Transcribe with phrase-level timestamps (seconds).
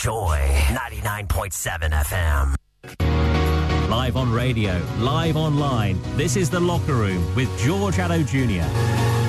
[0.00, 0.38] Joy
[0.68, 3.90] 99.7 FM.
[3.90, 6.00] Live on radio, live online.
[6.16, 9.19] This is The Locker Room with George Addo Jr.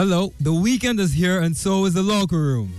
[0.00, 2.72] Hello, the weekend is here and so is the locker room.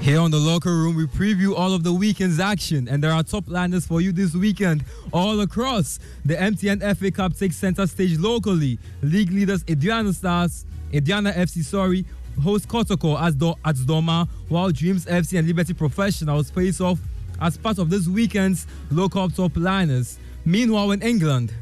[0.00, 3.22] Here on the locker room, we preview all of the weekend's action, and there are
[3.22, 6.00] top liners for you this weekend all across.
[6.24, 8.80] The MTN FA Cup takes center stage locally.
[9.02, 12.04] League leaders Aduana Stars, Aduana FC, sorry,
[12.42, 16.98] host Kotoko as Do- at Dormaa, while Dreams FC and Liberty Professionals face off
[17.40, 20.18] as part of this weekend's local top liners.
[20.44, 21.52] Meanwhile, in England,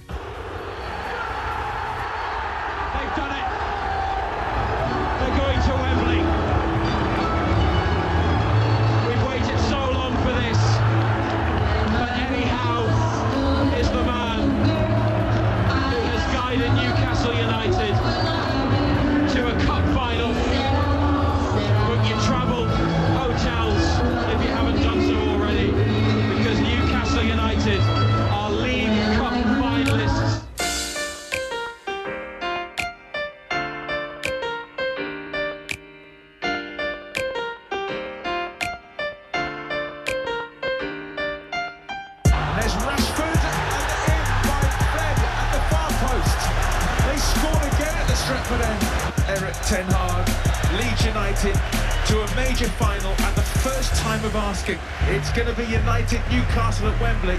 [56.87, 57.37] At Wembley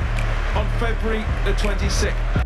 [0.56, 2.44] on February the 26th.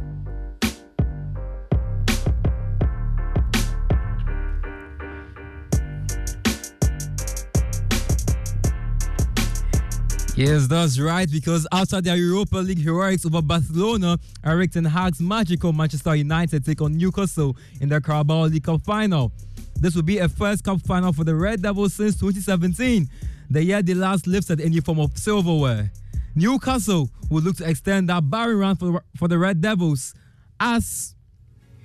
[10.36, 15.74] Yes, that's right, because after their Europa League heroics over Barcelona, Erik Ten Hag's magical
[15.74, 19.32] Manchester United take on Newcastle in the Carabao League Cup final.
[19.76, 23.10] This will be a first cup final for the Red Devils since 2017,
[23.50, 25.92] the year they last lifted any form of silverware.
[26.36, 30.14] Newcastle will look to extend that barren run for, for the Red Devils
[30.60, 31.16] as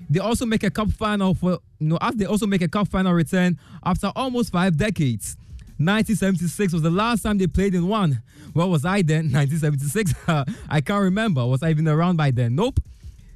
[0.08, 2.88] they also make a cup final for you know, as they also make a cup
[2.88, 5.36] final return after almost five decades.
[5.78, 8.22] 1976 was the last time they played in one.
[8.54, 9.30] Where was I then?
[9.32, 10.14] 1976?
[10.68, 11.44] I can't remember.
[11.46, 12.54] Was I even around by then?
[12.54, 12.80] Nope.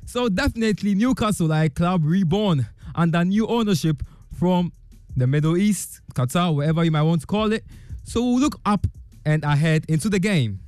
[0.06, 4.02] So definitely Newcastle a club reborn under new ownership
[4.38, 4.72] from
[5.16, 7.64] the Middle East, Qatar, wherever you might want to call it.
[8.04, 8.86] So we'll look up
[9.24, 10.60] and ahead into the game.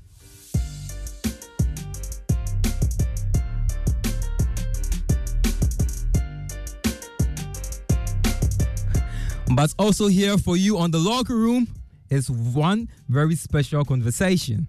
[9.54, 11.68] But also here for you on the locker room
[12.08, 14.66] is one very special conversation.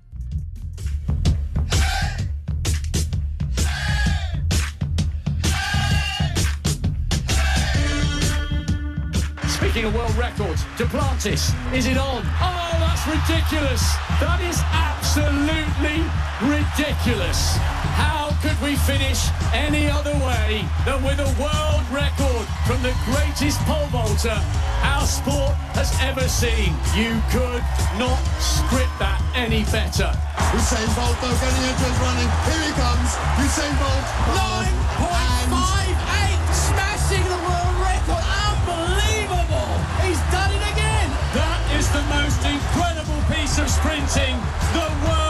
[9.47, 12.21] Speaking of world records, Duplantis, is it on?
[12.41, 13.81] Oh, that's ridiculous.
[14.19, 16.03] That is absolutely
[16.44, 17.55] ridiculous.
[17.95, 18.12] How
[18.43, 23.87] could we finish any other way than with a world record from the greatest pole
[23.87, 24.35] vaulter
[24.83, 26.75] our sport has ever seen?
[26.91, 27.63] You could
[27.95, 30.11] not script that any better.
[30.51, 32.27] Usain Bolt though getting into his running.
[32.51, 33.15] Here he comes.
[33.39, 34.07] Usain Bolt.
[34.35, 38.27] 9.58, smashing the world record.
[38.27, 39.71] Unbelievable.
[40.03, 41.07] He's done it again.
[41.31, 44.35] That is the most incredible piece of sprinting
[44.75, 45.22] the world has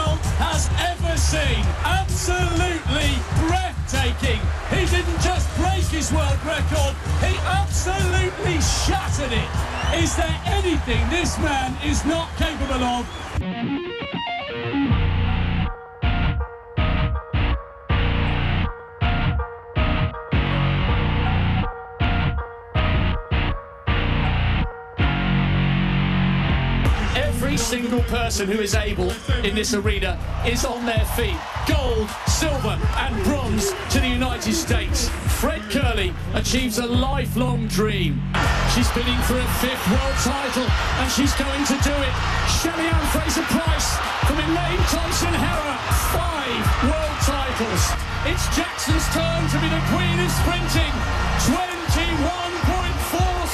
[1.14, 1.64] ever seen.
[1.84, 3.10] Absolutely
[3.46, 4.40] breathtaking.
[4.70, 10.02] He didn't just break his world record, he absolutely shattered it.
[10.02, 13.73] Is there anything this man is not capable of?
[28.14, 29.10] Person who is able
[29.42, 30.14] in this arena
[30.46, 31.34] is on their feet.
[31.66, 35.08] Gold, silver, and bronze to the United States.
[35.42, 38.22] Fred Kerley achieves a lifelong dream.
[38.70, 40.62] She's bidding for a fifth world title,
[41.02, 42.14] and she's going to do it.
[42.62, 43.98] Shelly Ann Fraser Pryce
[44.30, 45.78] from Elaine Thompson Herah,
[46.14, 47.82] five world titles.
[48.30, 50.94] It's Jackson's turn to be the queen of sprinting.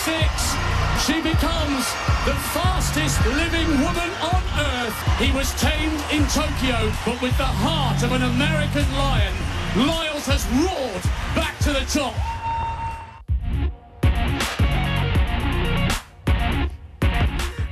[0.00, 1.06] 21.46.
[1.06, 1.84] She becomes
[2.24, 4.96] the fastest living woman on earth.
[5.18, 9.34] He was tamed in Tokyo, but with the heart of an American lion,
[9.76, 11.02] Lyles has roared
[11.34, 12.14] back to the top.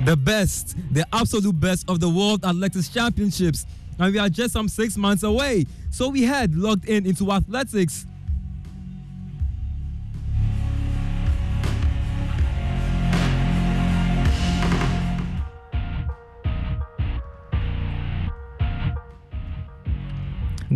[0.05, 3.67] the best, the absolute best of the World Athletics Championships.
[3.99, 5.65] And we are just some six months away.
[5.91, 8.07] So we head logged in into athletics.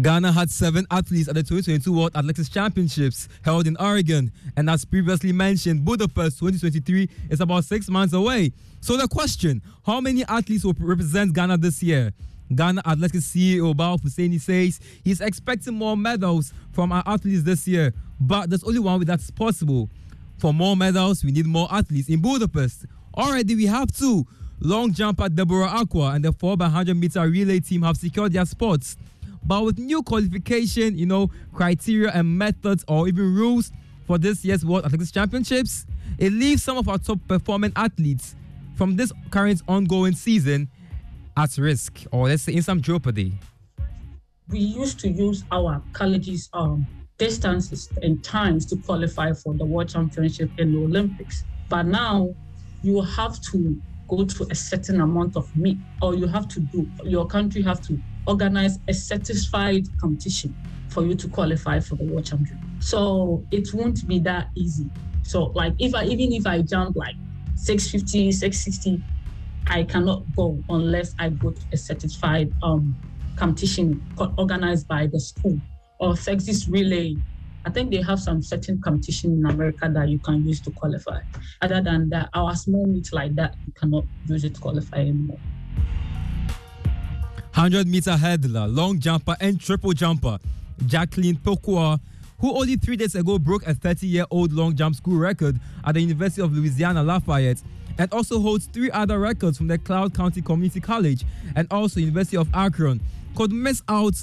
[0.04, 4.34] Ghana had seven athletes at the 2022 World Athletics Championships held in Oregon.
[4.58, 8.52] And as previously mentioned, Budapest 2023 is about six months away.
[8.82, 12.12] So the question how many athletes will represent Ghana this year?
[12.54, 17.94] Ghana Athletics CEO Bawa Fuseini says he's expecting more medals from our athletes this year,
[18.20, 19.90] but there's only one way that's possible.
[20.38, 22.88] For more medals, we need more athletes in Budapest.
[23.16, 24.28] Already, we have two.
[24.60, 28.98] Long jumper Deborah Acquah and the 4x100 meter relay team have secured their spots.
[29.46, 33.72] But with new qualification, you know, criteria and methods or even rules
[34.06, 35.86] for this year's World Athletics Championships,
[36.18, 38.36] it leaves some of our top performing athletes
[38.76, 40.70] from this current ongoing season
[41.36, 43.34] at risk or let's say in some jeopardy.
[44.50, 46.86] We used to use our colleges um,
[47.18, 51.44] distances and times to qualify for the World Championship and the Olympics.
[51.70, 52.34] But now
[52.82, 56.88] you have to go to a certain amount of meet or you have to do
[57.04, 57.98] your country have to
[58.28, 60.56] organize a satisfied competition
[60.90, 62.80] for you to qualify for the world champion.
[62.80, 64.90] So it won't be that easy.
[65.24, 67.16] So like if I even if I jump like
[67.56, 69.04] 650, 660,
[69.68, 72.96] I cannot go unless I go to a certified um,
[73.38, 74.02] competition
[74.38, 75.60] organized by the school
[76.00, 77.16] or Texas Relay.
[77.66, 81.22] I think they have some certain competition in America that you can use to qualify.
[81.62, 85.40] Other than that, our small meet like that, you cannot use it to qualify anymore.
[87.54, 90.40] 100 meter hurdler, long jumper, and triple jumper.
[90.88, 92.00] Jacqueline Pokua,
[92.40, 95.94] who only three days ago broke a 30 year old long jump school record at
[95.94, 97.62] the University of Louisiana Lafayette,
[98.00, 102.38] and also holds three other records from the Cloud County Community College and also University
[102.38, 103.00] of Akron,
[103.36, 104.16] could miss out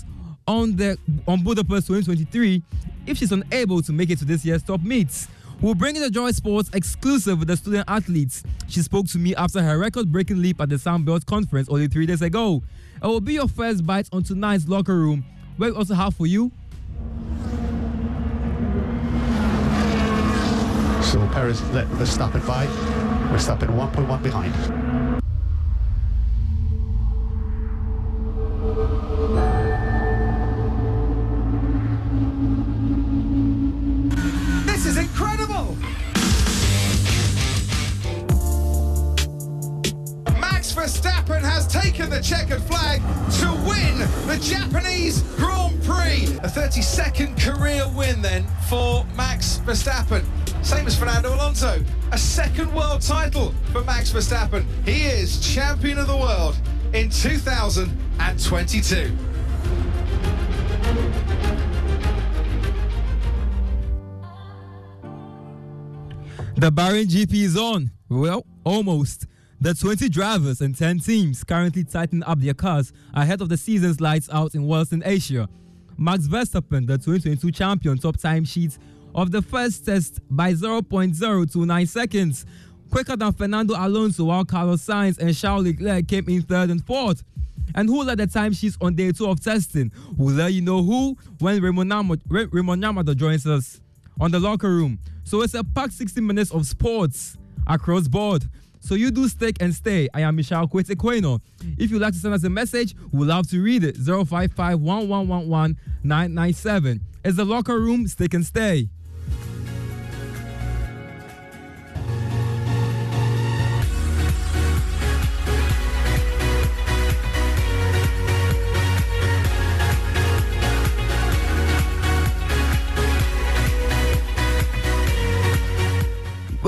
[0.49, 0.99] on the
[1.29, 2.61] on Budapest 2023
[3.07, 5.29] if she's unable to make it to this year's top meets.
[5.61, 8.43] We'll bring in the Joy Sports exclusive with the student athletes.
[8.67, 12.07] She spoke to me after her record breaking leap at the Sunbelt Conference only three
[12.07, 12.63] days ago.
[13.03, 15.25] It will be your first bite on tonight's locker room,
[15.57, 16.53] where we also have for you.
[21.03, 22.67] So Perez let Verstappen by.
[23.33, 25.00] Verstappen 1.1 behind.
[42.21, 43.01] The checkered flag
[43.41, 46.25] to win the Japanese Grand Prix.
[46.43, 50.23] A 32nd career win then for Max Verstappen.
[50.63, 51.83] Same as Fernando Alonso.
[52.13, 54.67] A second world title for Max Verstappen.
[54.85, 56.59] He is champion of the world
[56.93, 59.17] in 2022.
[66.57, 67.91] The Bahrain GP is on.
[68.11, 69.25] Well, almost.
[69.63, 74.01] The 20 drivers and 10 teams currently tighten up their cars ahead of the season's
[74.01, 75.51] lights out in Western Asia.
[75.99, 78.79] Max Verstappen, the 2022 champion, top time sheets
[79.15, 82.47] of the first test by 0.029 seconds,
[82.91, 87.23] quicker than Fernando Alonso, while Carlos Sainz and Charles Leclerc came in third and fourth.
[87.75, 89.93] And who led the timesheets on day two of testing?
[90.17, 93.83] We'll let you know who when Raymond Yamada joins us
[94.19, 94.99] on the locker room.
[95.25, 97.37] So it's a packed 60 minutes of sports
[97.67, 98.49] across board.
[98.81, 100.09] So you do stick and stay.
[100.13, 101.41] I am Michelle Kwete Queno.
[101.79, 103.97] If you'd like to send us a message, we'd love to read it.
[103.97, 107.01] 055 997.
[107.23, 108.89] It's the locker room, stick and stay.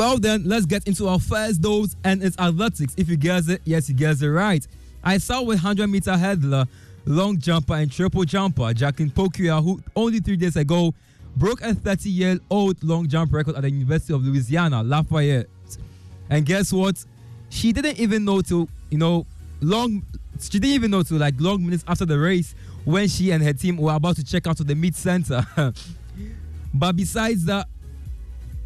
[0.02, 2.92] Well, then, let's get into our first dose, and it's athletics.
[2.96, 4.66] If you guess it, yes, you guess it right.
[5.04, 6.66] I saw with 100 meter hurdler,
[7.06, 10.92] long jumper, and triple jumper, Jacqueline Pokuya, who only three days ago
[11.36, 15.46] broke a 30 year old long jump record at the University of Louisiana, Lafayette.
[16.28, 17.04] And guess what?
[17.50, 19.24] She didn't even know to, you know,
[19.60, 20.04] long,
[20.40, 23.52] she didn't even know to like long minutes after the race when she and her
[23.52, 25.46] team were about to check out to the meet center.
[26.74, 27.68] but besides that,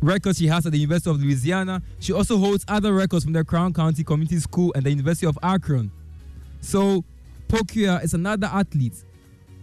[0.07, 1.83] records she has at the University of Louisiana.
[1.99, 5.39] She also holds other records from the Cloud County Community School and the University of
[5.43, 5.91] Akron.
[6.61, 7.05] So,
[7.49, 9.05] Pokuya is another athlete,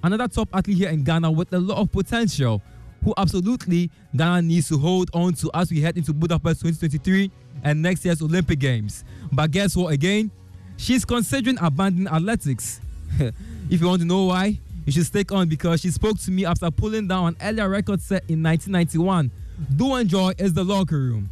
[0.04, 2.62] another top athlete here in Ghana with a lot of potential,
[3.04, 7.32] who absolutely Ghana needs to hold on to as we head into Budapest 2023
[7.64, 9.04] and next year's Olympic Games.
[9.32, 9.94] But guess what?
[9.94, 10.32] Again,
[10.78, 12.80] she's considering abandoning athletics.
[13.20, 16.46] if you want to know why, you should stick on because she spoke to me
[16.46, 19.32] after pulling down an earlier record set in 1991
[19.76, 21.30] do enjoy is the locker room.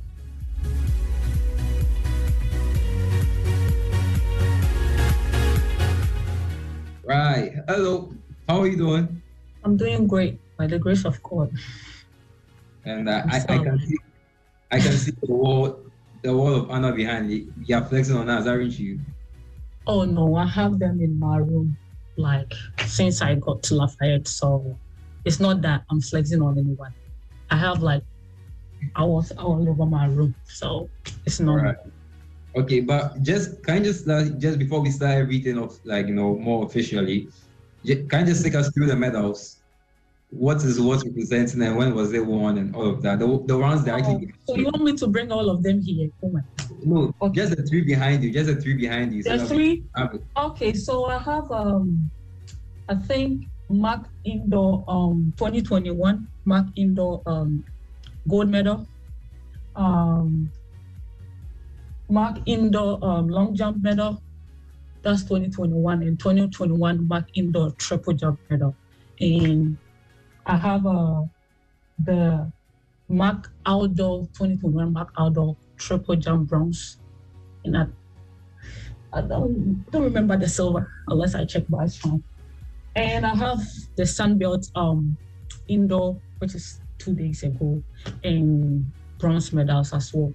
[7.03, 7.53] Right.
[7.67, 8.13] Hello.
[8.47, 9.21] How are you doing?
[9.63, 11.51] I'm doing great by the grace of God.
[12.85, 13.97] And uh, I, I can see
[14.71, 15.79] I can see the wall
[16.21, 17.51] the wall of honor behind you.
[17.65, 18.99] You're flexing on us, aren't you?
[19.87, 21.75] Oh no, I have them in my room
[22.17, 22.53] like
[22.85, 24.27] since I got to Lafayette.
[24.27, 24.77] So
[25.25, 26.93] it's not that I'm flexing on anyone.
[27.49, 28.03] I have like
[28.95, 30.89] I was all over my room, so
[31.25, 31.55] it's not.
[31.55, 31.75] Right.
[32.55, 36.37] Okay, but just kind of just just before we start everything of like you know
[36.37, 37.29] more officially,
[37.85, 39.57] can you just take us through the medals?
[40.29, 43.19] What is what representing and when was it won and all of that?
[43.19, 44.33] The, the ones that oh, actually.
[44.47, 46.09] So you want me to bring all of them here?
[46.23, 46.41] Oh my.
[46.83, 47.35] No, okay.
[47.35, 48.31] just the three behind you.
[48.31, 49.23] Just the three behind you.
[49.23, 49.83] The so three.
[50.37, 52.09] Okay, so I have um,
[52.87, 57.63] I think Mark Indoor um 2021 Mark Indoor um
[58.27, 58.87] gold medal.
[59.75, 60.51] Um,
[62.09, 64.21] Mark Indoor um, long jump medal.
[65.01, 68.75] That's 2021 and 2021 Mark Indoor triple jump medal.
[69.19, 69.77] And
[70.45, 71.23] I have uh,
[72.03, 72.51] the
[73.07, 76.97] Mark Outdoor 2021 Mark Outdoor triple jump bronze.
[77.63, 77.85] And I,
[79.13, 82.23] I don't, don't remember the silver unless I check by strong.
[82.95, 83.61] And I have
[83.95, 85.15] the Sunbelt um,
[85.69, 87.81] indoor, which is two days ago
[88.23, 88.85] and
[89.17, 90.33] bronze medals as well.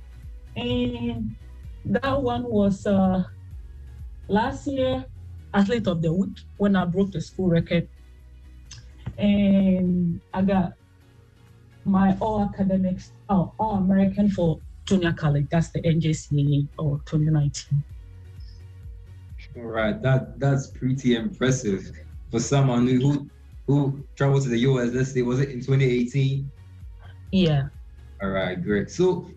[0.57, 1.37] And
[1.85, 3.23] that one was uh,
[4.29, 5.05] last year
[5.55, 7.89] athlete of the week when I broke the school record.
[9.17, 10.73] And I got
[11.85, 15.47] my all academics, oh, all American for junior college.
[15.51, 17.83] That's the NJCAA or 2019.
[19.57, 21.91] All right, that that's pretty impressive
[22.31, 23.31] for someone who
[23.67, 24.93] who traveled to the US.
[24.93, 26.51] Let's say was it in 2018?
[27.37, 27.69] Yeah.
[28.23, 28.91] All right, great.
[28.91, 29.31] So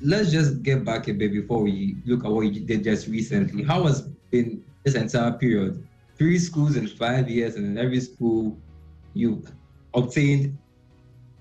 [0.00, 3.64] let's just get back a bit before we look at what you did just recently.
[3.64, 5.84] How has been this entire period?
[6.16, 8.56] Three schools in five years, and in every school,
[9.14, 9.42] you
[9.94, 10.56] obtained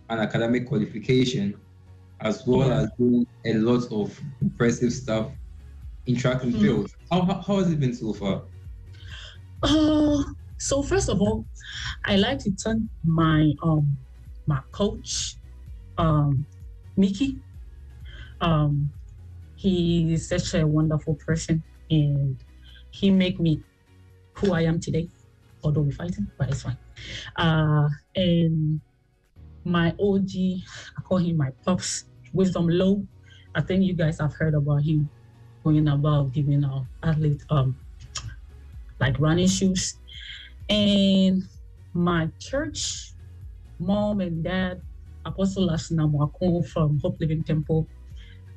[0.09, 1.53] an academic qualification,
[2.21, 2.81] as well yeah.
[2.81, 5.27] as doing a lot of impressive stuff
[6.07, 6.61] in track and mm.
[6.61, 6.91] field.
[7.11, 8.41] How, how, how has it been so far?
[9.61, 10.23] Uh,
[10.57, 11.45] so first of all,
[12.05, 13.95] I like to thank my um
[14.47, 15.35] my coach
[15.99, 16.45] um,
[16.97, 17.37] Mickey.
[18.41, 18.91] Um,
[19.55, 22.41] he is such a wonderful person, and
[22.91, 23.61] he made me
[24.37, 25.09] who I am today.
[25.63, 26.77] Although we're fighting, but it's fine.
[27.35, 28.79] Uh, and
[29.65, 30.31] my OG,
[30.97, 33.05] I call him my pops, Wisdom Low.
[33.53, 35.09] I think you guys have heard about him
[35.65, 37.75] going about giving our athlete um
[39.01, 39.95] like running shoes.
[40.69, 41.43] And
[41.93, 43.13] my church,
[43.79, 44.81] mom and dad,
[45.29, 47.87] Apostle Asna Mwakon from Hope Living Temple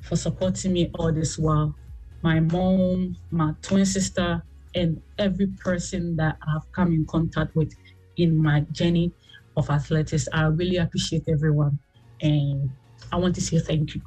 [0.00, 1.74] for supporting me all this while.
[2.22, 4.42] My mom, my twin sister,
[4.74, 7.74] and every person that I've come in contact with
[8.16, 9.12] in my journey
[9.56, 10.28] of athletics.
[10.32, 11.78] I really appreciate everyone.
[12.22, 12.70] And
[13.12, 14.00] I want to say thank you.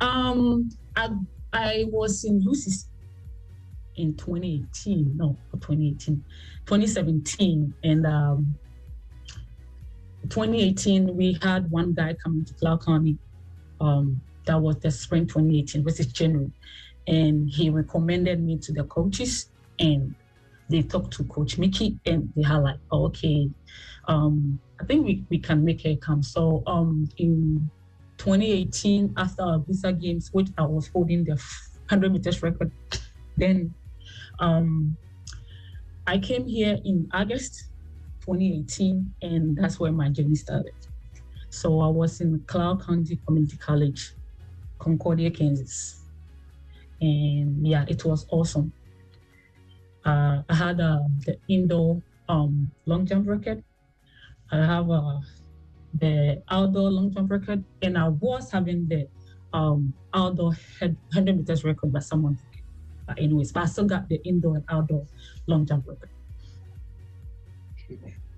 [0.00, 1.08] Um, I,
[1.52, 2.88] I was in Lucy's
[3.96, 6.22] in 2018, no, 2018,
[6.66, 7.74] 2017.
[7.82, 8.54] And um,
[10.28, 13.18] 2018, we had one guy coming to Cloud County.
[13.80, 16.50] Um, that was the spring 2018, which is January.
[17.06, 20.14] And he recommended me to the coaches and
[20.68, 23.50] they talked to Coach Mickey and they had like, oh, okay,
[24.08, 26.22] um, I think we, we can make it come.
[26.22, 27.70] So um, in
[28.18, 32.72] 2018, after our visa games, which I was holding the 100 meters record,
[33.36, 33.74] then
[34.38, 34.96] um,
[36.06, 37.64] I came here in August
[38.24, 40.74] 2018, and that's where my journey started.
[41.50, 44.14] So I was in Cloud County Community College
[44.78, 46.02] Concordia, Kansas.
[47.00, 48.72] And yeah, it was awesome.
[50.04, 53.62] Uh, I had uh, the indoor um, long jump record.
[54.50, 55.20] I have uh,
[55.94, 59.08] the outdoor long jump record, and I was having the
[59.52, 62.38] um, outdoor 100 meters record by someone.
[63.06, 65.06] But anyways, but I still got the indoor and outdoor
[65.46, 66.10] long jump record.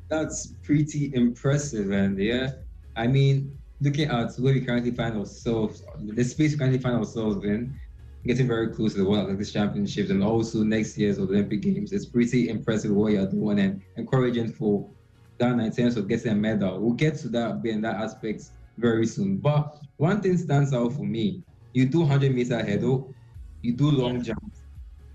[0.08, 2.50] That's pretty impressive, and yeah,
[2.94, 7.44] I mean, looking at where we currently find ourselves, the space we currently find ourselves
[7.44, 7.78] in,
[8.24, 11.92] getting very close to the World Athletics Championships and also next year's Olympic Games.
[11.92, 14.92] It's pretty impressive what you're doing and encouraging for
[15.40, 16.80] Ghana in terms of getting a medal.
[16.80, 18.42] We'll get to that in that aspect
[18.78, 19.38] very soon.
[19.38, 23.16] But one thing stands out for me: you do 100 meter hurdle,
[23.60, 24.38] you do long jump,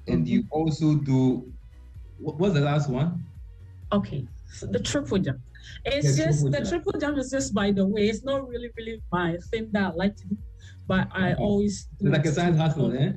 [0.08, 0.52] and you Mm-hmm.
[0.52, 1.54] also do
[2.18, 3.31] what was the last one?
[3.94, 5.40] Okay, so the triple jump.
[5.86, 6.70] It's The just triple the jump.
[6.70, 8.10] triple jump is just by the way.
[8.10, 10.38] It's not really, really my thing that I like to do,
[10.88, 11.42] but I Okay.
[11.42, 13.14] always do like a side hustle, eh?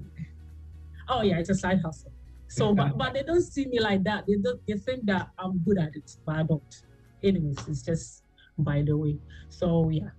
[1.08, 2.12] Oh yeah, it's a side hustle.
[2.48, 4.24] So, but, but they don't see me like that.
[4.26, 4.60] They don't.
[4.66, 6.74] They think that I'm good at it, but I don't.
[7.22, 8.22] Anyways, it's just
[8.58, 9.18] by the way.
[9.48, 10.10] So yeah,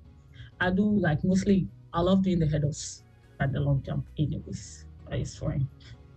[0.59, 1.69] I do like mostly.
[1.93, 3.03] I love doing the hurdles
[3.39, 4.05] at the long jump.
[4.19, 5.69] Anyways, it's fine.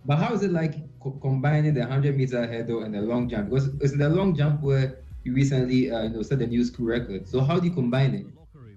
[0.05, 3.49] But how is it like co- combining the 100 meter hurdle and the long jump?
[3.49, 6.87] Because it's the long jump where you recently, uh, you know, set a new school
[6.87, 7.27] record.
[7.27, 8.25] So how do you combine it?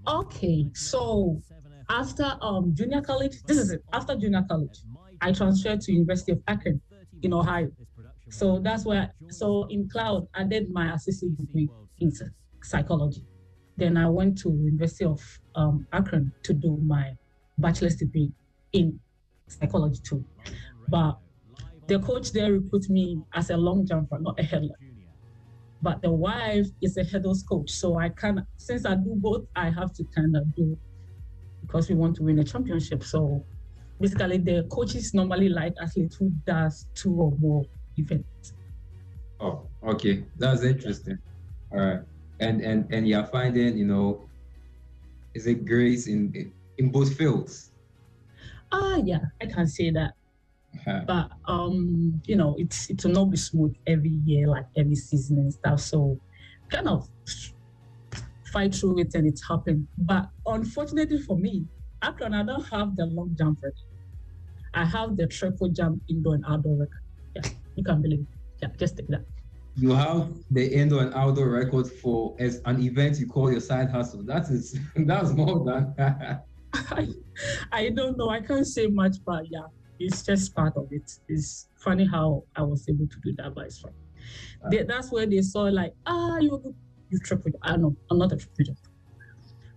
[0.08, 1.40] Okay, so
[1.88, 3.82] after um junior college, this is it.
[3.92, 4.82] After junior college,
[5.20, 6.80] I transferred to University of Akron
[7.22, 7.70] in Ohio.
[8.28, 9.14] So that's where.
[9.30, 12.10] So in cloud, I did my associate degree in
[12.62, 13.24] psychology.
[13.76, 15.20] Then I went to University of
[15.54, 17.12] um, Akron to do my
[17.58, 18.32] bachelor's degree
[18.72, 19.00] in
[19.48, 20.24] psychology too.
[20.92, 21.16] But
[21.88, 24.76] the coach there recruited me as a long jumper, not a hurdler.
[25.80, 29.70] But the wife is a hurdles coach, so I can since I do both, I
[29.70, 30.78] have to kind of do
[31.62, 33.02] because we want to win a championship.
[33.02, 33.42] So
[33.98, 37.64] basically, the coaches normally like athletes who does two or more
[37.96, 38.52] events.
[39.40, 41.18] Oh, okay, that's interesting.
[41.72, 42.00] All right,
[42.38, 44.28] and and and you're finding, you know,
[45.34, 47.72] is it grace in in both fields?
[48.70, 50.12] Ah, yeah, I can say that.
[50.74, 51.00] Uh-huh.
[51.06, 55.38] But um, you know, it's it will not be smooth every year, like every season
[55.38, 55.80] and stuff.
[55.80, 56.18] So
[56.70, 57.08] kind of
[58.52, 59.86] fight through it and it's happened.
[59.98, 61.64] But unfortunately for me,
[62.02, 63.76] Akron, I don't have the long jump record.
[64.74, 67.02] I have the triple jump indoor and outdoor record.
[67.36, 68.26] Yeah, you can believe it.
[68.62, 69.24] Yeah, just take that.
[69.76, 73.90] You have the indoor and outdoor record for as an event you call your side
[73.90, 74.22] hustle.
[74.24, 75.94] That is that's more than
[76.74, 77.08] I,
[77.70, 78.30] I don't know.
[78.30, 79.66] I can't say much, but yeah,
[79.98, 81.10] it's just part of it.
[81.28, 83.92] It's funny how I was able to do that, but it's fine.
[84.70, 86.74] They, that's where they saw like, ah, you
[87.10, 87.50] you triple.
[87.50, 88.78] jump." I know I'm not a triple jump,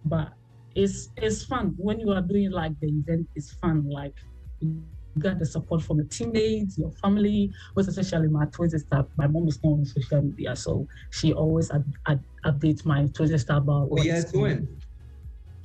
[0.05, 0.33] but
[0.75, 3.27] it's it's fun when you are doing like the event.
[3.35, 3.89] It's fun.
[3.89, 4.13] Like
[4.59, 4.83] you
[5.19, 9.05] got the support from the teammates, your family, most especially my twin sister.
[9.17, 13.29] My mom is not on social media, so she always ad, ad, updates my twin
[13.29, 13.89] sister about.
[13.91, 14.81] Oh, yeah, is going twin.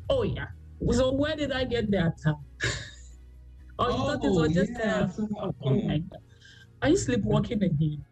[0.09, 0.47] Oh yeah.
[0.91, 2.17] So where did I get that?
[3.81, 5.09] uh, oh, you thought it was just yeah.
[5.41, 6.21] uh, oh my god.
[6.83, 8.05] Are you sleepwalking again?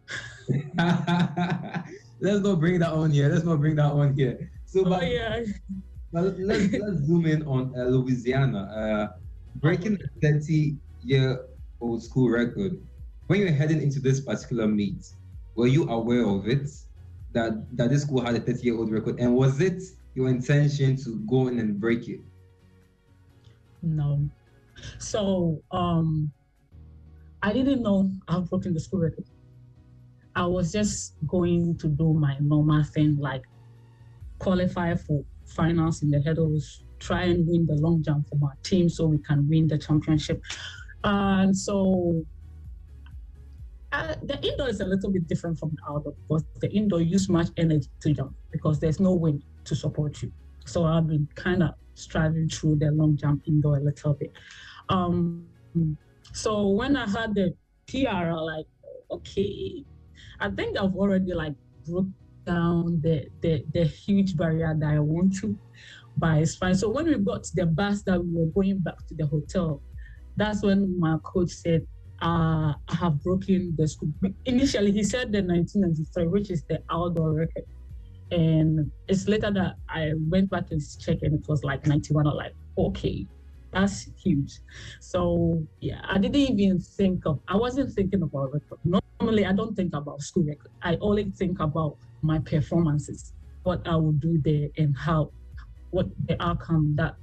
[2.19, 3.29] let's not bring that on here.
[3.29, 4.51] Let's not bring that on here.
[4.65, 5.43] So, Oh but, yeah.
[6.11, 8.61] but let's let's zoom in on uh, Louisiana.
[8.69, 9.17] Uh,
[9.55, 11.45] breaking the 30 year
[11.81, 12.77] old school record.
[13.27, 15.05] When you're heading into this particular meet,
[15.55, 16.69] were you aware of it?
[17.33, 19.81] That that this school had a 30 year old record, and was it
[20.15, 22.21] your intention to go in and break it?
[23.81, 24.29] No.
[24.97, 26.31] So um
[27.41, 29.25] I didn't know I've broken the school record.
[30.35, 33.43] I was just going to do my normal thing, like
[34.39, 38.89] qualify for finals in the hurdles, try and win the long jump for my team
[38.89, 40.41] so we can win the championship.
[41.03, 42.23] And so
[43.91, 47.29] uh, the indoor is a little bit different from the outdoor because the indoor use
[47.29, 50.31] much energy to jump because there's no wind to support you.
[50.65, 54.31] So I've been kind of striving through the long jump indoor a little bit.
[54.89, 55.45] Um,
[56.33, 57.53] so when I had the
[57.87, 58.65] PR, like,
[59.11, 59.83] okay,
[60.39, 61.53] I think I've already like
[61.87, 62.07] broke
[62.45, 65.57] down the, the the huge barrier that I want to,
[66.17, 66.75] but it's fine.
[66.75, 69.81] So when we got to the bus that we were going back to the hotel,
[70.35, 71.85] that's when my coach said,
[72.21, 74.09] uh, I have broken the school.
[74.45, 77.65] Initially, he said the 1993, which is the outdoor record.
[78.31, 82.27] And it's later that I went back and checked, and it was like 91.
[82.27, 83.25] I'm like, okay,
[83.71, 84.59] that's huge.
[84.99, 87.39] So yeah, I didn't even think of.
[87.47, 88.79] I wasn't thinking about record.
[88.83, 90.71] Normally, I don't think about school record.
[90.81, 95.31] I only think about my performances, what I will do there, and how,
[95.91, 97.15] what the outcome that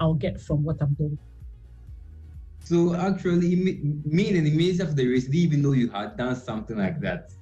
[0.00, 1.18] I'll get from what I'm doing.
[2.64, 3.56] So actually,
[4.04, 7.00] meaning after the middle of the race, did even know you had done something like
[7.00, 7.32] that?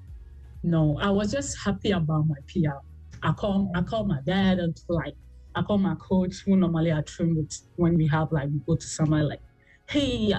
[0.62, 2.78] No, I was just happy about my PR.
[3.22, 5.14] I called I call my dad and like
[5.54, 8.76] I call my coach who normally I train with when we have like we go
[8.76, 9.40] to somewhere like,
[9.88, 10.32] hey,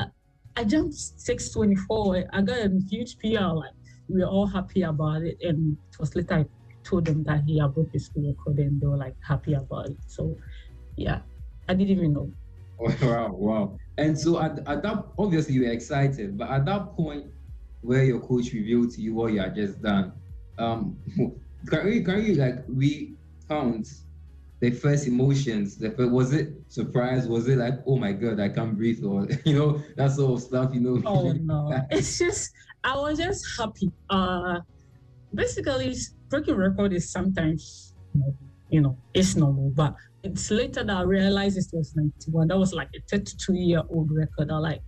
[0.56, 2.26] I jumped 624.
[2.32, 3.54] I got a huge PR.
[3.54, 3.74] Like
[4.08, 5.38] we were all happy about it.
[5.42, 6.46] And it was later I
[6.84, 9.90] told them that he had broke his school record and they were like happy about
[9.90, 9.98] it.
[10.08, 10.36] So
[10.96, 11.22] yeah,
[11.68, 12.32] I didn't even know.
[13.02, 13.78] wow, wow.
[13.98, 17.26] And so at, at that obviously you were excited, but at that point
[17.82, 20.14] where your coach revealed to you what you had just done,
[20.58, 20.98] um
[21.70, 23.88] can you can you like recount
[24.62, 25.78] the first emotions?
[25.78, 27.28] The first, was it surprise?
[27.28, 30.42] Was it like, oh my god, I can't breathe, or you know that sort of
[30.42, 30.74] stuff?
[30.74, 31.02] You know?
[31.06, 32.52] Oh no, it's just
[32.84, 33.92] I was just happy.
[34.10, 34.60] Uh,
[35.34, 35.96] basically,
[36.30, 37.94] breaking record is sometimes,
[38.70, 42.48] you know, it's normal, but it's later that I realized it was 91.
[42.48, 44.52] That was like a 32 year old record.
[44.52, 44.82] I like,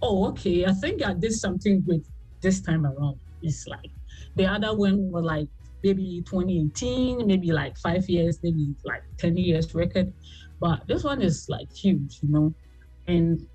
[0.00, 2.02] oh okay, I think I did something good
[2.40, 3.20] this time around.
[3.42, 3.90] It's like
[4.36, 5.48] the other one was like
[5.82, 10.12] maybe 2018, maybe like five years, maybe like 10 years record.
[10.60, 12.54] But this one is like huge, you know.
[13.06, 13.46] And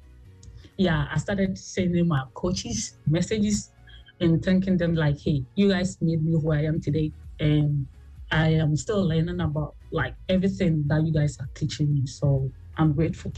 [0.78, 3.72] yeah, I started sending my coaches messages
[4.20, 7.12] and thanking them like, hey, you guys made me who I am today.
[7.40, 7.88] And
[8.32, 12.06] I am still learning about like everything that you guys are teaching me.
[12.06, 13.32] So I'm grateful.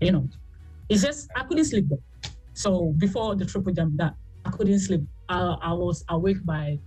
[0.00, 0.28] You know,
[0.88, 1.86] it's just I couldn't sleep.
[2.54, 5.02] So before the triple jump that I couldn't sleep.
[5.28, 6.78] I, I was awake by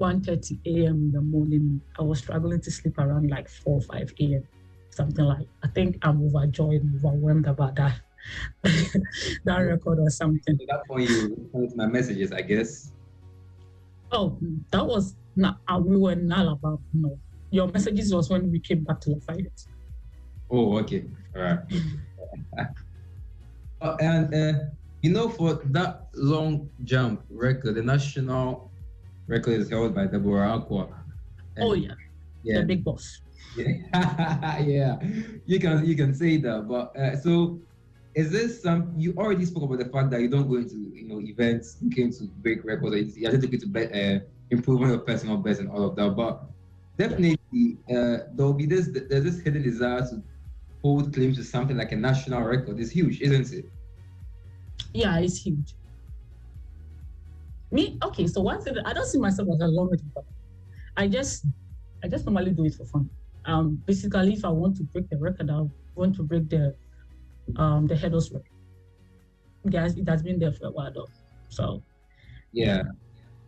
[0.00, 0.94] 1.30 a.m.
[0.94, 1.80] in the morning.
[1.98, 4.44] I was struggling to sleep around like 4 5 a.m.
[4.90, 8.00] Something like I think I'm overjoyed, overwhelmed about that
[9.44, 10.58] that record or something.
[10.60, 12.92] At that point you sent my messages, I guess.
[14.10, 14.38] Oh,
[14.72, 17.18] that was not uh, we were not about no.
[17.50, 19.66] Your messages was when we came back to Lafayette.
[20.50, 21.04] Oh, okay.
[21.36, 21.58] All right.
[23.80, 24.52] uh, and uh,
[25.02, 28.67] you know, for that long jump record, the national
[29.28, 30.88] record is held by Deborah Acquah.
[31.60, 31.92] oh yeah,
[32.42, 33.20] yeah, the big boss.
[33.56, 34.98] Yeah, yeah,
[35.46, 36.66] you can you can say that.
[36.66, 37.60] But uh, so,
[38.14, 38.92] is this some?
[38.96, 42.12] You already spoke about the fact that you don't go into you know events looking
[42.12, 43.16] to break records.
[43.16, 46.10] You're just looking to be, uh, improve on your personal best and all of that.
[46.16, 46.42] But
[46.96, 50.22] definitely, uh, there'll be this there's this hidden desire to
[50.82, 52.80] hold claims to something like a national record.
[52.80, 53.70] It's huge, isn't it?
[54.94, 55.74] Yeah, it's huge.
[57.70, 60.24] Me, okay, so one thing I don't see myself as a long but
[60.96, 61.44] I just
[62.02, 63.10] I just normally do it for fun.
[63.44, 66.74] Um basically if I want to break the record, I want to break the
[67.56, 68.50] um the hurdles record.
[69.68, 71.08] Guys, it has been there for a while though.
[71.48, 71.82] So
[72.52, 72.82] yeah.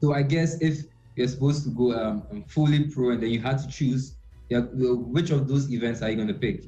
[0.03, 0.85] So I guess if
[1.17, 4.17] you're supposed to go um fully pro and then you had to choose,
[4.51, 6.65] yeah, which of those events are you gonna pick?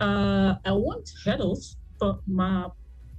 [0.00, 2.68] Uh I want hurdles, but my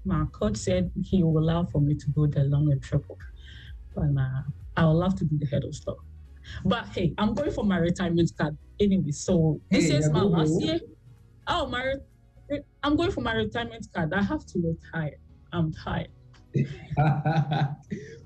[0.06, 3.18] my coach said he will allow for me to do the long and triple.
[3.96, 4.42] But uh,
[4.78, 5.98] I would love to do the hurdle stuff.
[6.66, 9.12] But hey, I'm going for my retirement card anyway.
[9.12, 10.80] So this hey, is my last year.
[11.48, 11.96] Oh, my
[12.84, 14.14] I'm going for my retirement card.
[14.14, 15.18] I have to retire.
[15.54, 16.10] I'm tired.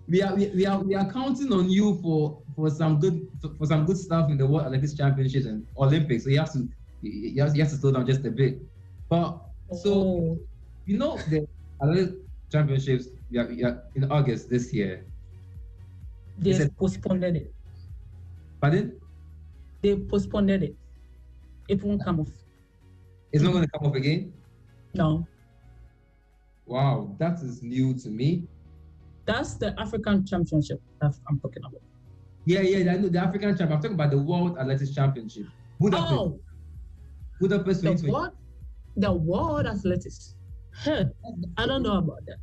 [0.08, 3.86] we are we, are we are counting on you for for some good for some
[3.86, 6.24] good stuff in the World Athletics Championships and Olympics.
[6.24, 6.68] So you have to
[7.02, 8.60] you have, you have to slow down just a bit.
[9.10, 9.40] But
[9.84, 10.40] so oh.
[10.86, 11.48] you know the
[11.82, 12.16] other
[12.52, 15.06] championships yeah, yeah, in August this year.
[16.38, 17.54] They said, postponed it.
[18.62, 19.00] Pardon?
[19.82, 20.76] They postponed it.
[21.68, 22.30] It won't come off.
[23.32, 24.34] It's not going to come off again?
[24.94, 25.28] No.
[26.66, 28.48] Wow, that is new to me.
[29.26, 31.82] That's the African Championship that I'm talking about.
[32.46, 33.76] Yeah, yeah, I know the African Championship.
[33.76, 35.48] I'm talking about the World Athletics Championship.
[35.80, 36.14] Budapest.
[36.14, 36.40] Oh,
[37.40, 38.36] Budapest the what?
[38.96, 40.36] The World Athletics.
[40.84, 41.06] Hey,
[41.58, 42.38] I don't know about that.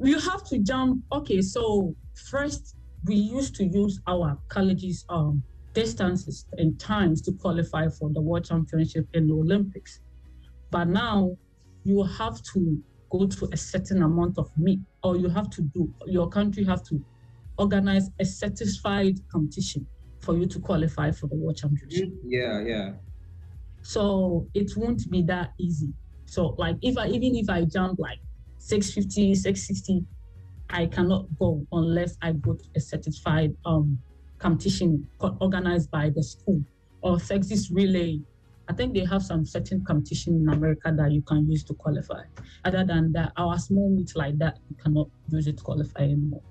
[0.00, 1.04] You have to jump.
[1.12, 1.94] Okay, so
[2.30, 5.42] first we used to use our colleges um
[5.74, 10.00] distances and times to qualify for the World Championship and the Olympics.
[10.70, 11.36] But now
[11.84, 15.92] you have to go to a certain amount of meet, or you have to do
[16.06, 17.04] your country have to
[17.58, 19.86] organize a satisfied competition
[20.20, 22.08] for you to qualify for the World Championship.
[22.24, 22.92] Yeah, yeah.
[23.82, 25.92] So it won't be that easy.
[26.34, 28.18] So like if I even if I jump like
[28.58, 30.04] 650, 660,
[30.68, 34.00] I cannot go unless I go to a certified um,
[34.38, 36.60] competition organized by the school
[37.02, 38.18] or Texas Relay.
[38.68, 42.24] I think they have some certain competition in America that you can use to qualify.
[42.64, 46.42] Other than that, our small meet like that, you cannot use it to qualify anymore.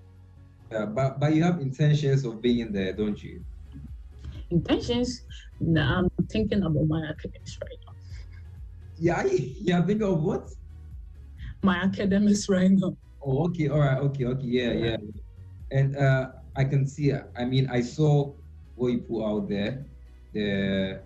[0.71, 3.43] Yeah, but but you have intentions of being there, don't you?
[4.49, 5.23] Intentions?
[5.59, 7.82] Nah, I'm thinking about my academics right
[8.97, 9.81] Yeah, yeah.
[9.85, 10.49] Think of what?
[11.63, 12.95] my academics right now.
[13.25, 14.97] Oh, okay, all right, okay, okay, yeah, yeah.
[15.71, 17.13] And uh, I can see.
[17.13, 18.33] I mean, I saw
[18.75, 19.85] what you put out there,
[20.33, 21.01] the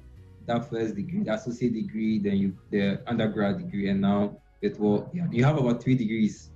[0.48, 5.10] that first degree, the associate degree, then you the undergrad degree, and now it will.
[5.14, 6.50] Yeah, you have about three degrees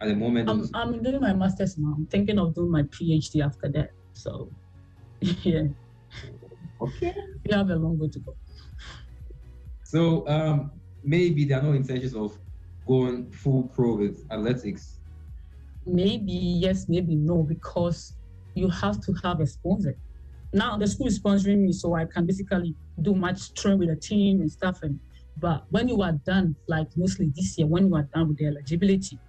[0.00, 0.50] at the moment.
[0.50, 1.94] I'm, I'm doing my master's now.
[1.96, 3.90] I'm thinking of doing my PhD after that.
[4.12, 4.52] So,
[5.20, 5.72] yeah.
[6.80, 7.14] Okay.
[7.48, 8.36] You have a long way to go.
[9.86, 10.72] So um,
[11.04, 12.36] maybe there are no intentions of
[12.88, 14.98] going full pro with athletics.
[15.86, 18.14] Maybe yes, maybe no, because
[18.56, 19.96] you have to have a sponsor.
[20.52, 23.94] Now the school is sponsoring me, so I can basically do much train with the
[23.94, 24.80] team and stuff.
[24.82, 24.98] And
[25.38, 28.46] but when you are done, like mostly this year, when you are done with the
[28.46, 29.20] eligibility,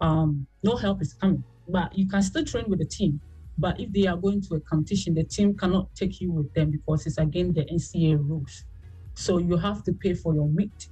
[0.00, 1.44] um, no help is coming.
[1.68, 3.20] But you can still train with the team.
[3.56, 6.72] But if they are going to a competition, the team cannot take you with them
[6.72, 8.64] because it's against the NCA rules.
[9.14, 10.88] So you have to pay for your meat,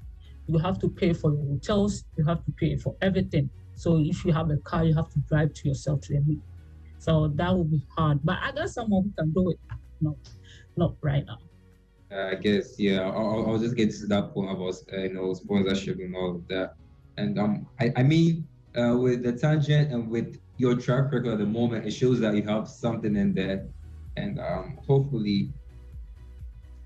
[0.47, 3.51] you have to pay for your hotels, you have to pay for everything.
[3.75, 6.43] So if you have a car, you have to drive to yourself to the meet.
[6.99, 8.21] So that will be hard.
[8.23, 9.59] But I guess someone who can do it.
[10.03, 10.17] No,
[10.77, 11.39] not right now.
[12.13, 13.03] Uh, I guess yeah.
[13.03, 16.49] I'll, I'll just get to that point about uh, you know sponsorship and all of
[16.49, 16.75] that.
[17.17, 21.39] And um, I, I mean, uh, with the tangent and with your track record at
[21.39, 23.67] the moment, it shows that you have something in there,
[24.17, 25.53] and um, hopefully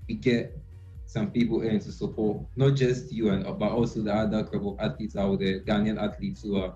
[0.07, 0.57] we get
[1.05, 4.75] some people in to support not just you and but also the other group of
[4.79, 6.75] athletes out there, Ghanaian athletes who are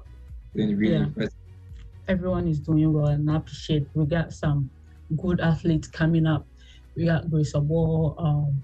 [0.55, 1.03] doing really Yeah.
[1.05, 1.35] impressive.
[2.07, 3.87] Everyone is doing well, and I appreciate.
[3.93, 4.69] We got some
[5.17, 6.47] good athletes coming up.
[6.95, 8.61] We got Grace Abo, um,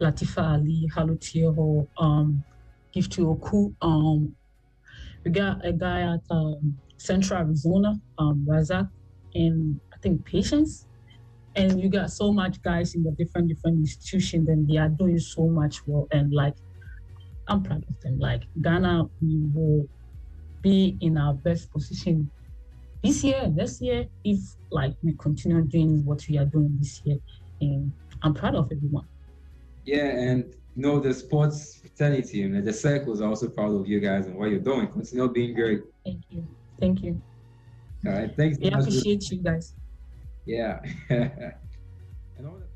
[0.00, 2.44] Latifa Ali, Halutieho, um,
[2.94, 3.74] Gifty Oku.
[3.82, 4.34] Um,
[5.24, 8.88] we got a guy at um, Central Arizona, um, Razak,
[9.34, 10.86] and I think Patience.
[11.56, 15.18] And you got so much guys in the different different institutions, and they are doing
[15.18, 16.06] so much well.
[16.12, 16.54] And like,
[17.48, 18.18] I'm proud of them.
[18.18, 19.88] Like Ghana, we will
[20.62, 22.30] be in our best position
[23.02, 24.38] this year, next year, if
[24.70, 27.18] like we continue doing what we are doing this year.
[27.60, 29.06] And I'm proud of everyone.
[29.84, 30.44] Yeah, and
[30.76, 34.36] you know the sports fraternity and the circles are also proud of you guys and
[34.36, 34.86] what you're doing.
[34.88, 35.82] Continue being great.
[36.04, 36.46] Thank you.
[36.80, 37.20] Thank you.
[38.06, 38.58] All right, thanks.
[38.58, 39.74] We appreciate you guys.
[40.48, 40.80] Yeah.
[41.10, 42.68] and all that.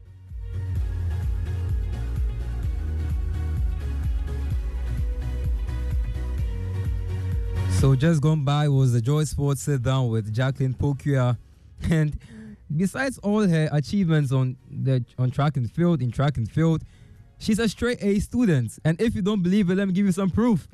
[7.70, 11.38] So just gone by was the Joy Sports sit down with Jacqueline Pokia.
[11.90, 12.16] And
[12.76, 16.82] besides all her achievements on the on track and field, in track and field,
[17.38, 18.78] she's a straight A student.
[18.84, 20.68] And if you don't believe it, let me give you some proof.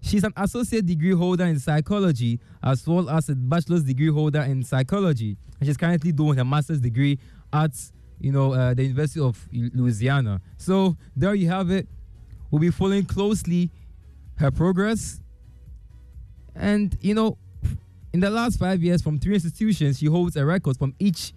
[0.00, 4.62] She's an associate degree holder in psychology as well as a bachelor's degree holder in
[4.62, 5.36] psychology.
[5.58, 7.18] And she's currently doing her master's degree
[7.52, 7.72] at
[8.18, 10.40] you know uh, the University of Louisiana.
[10.56, 11.88] So there you have it.
[12.50, 13.70] We'll be following closely
[14.36, 15.20] her progress
[16.54, 17.38] and you know,
[18.12, 21.32] in the last five years, from three institutions, she holds a record from each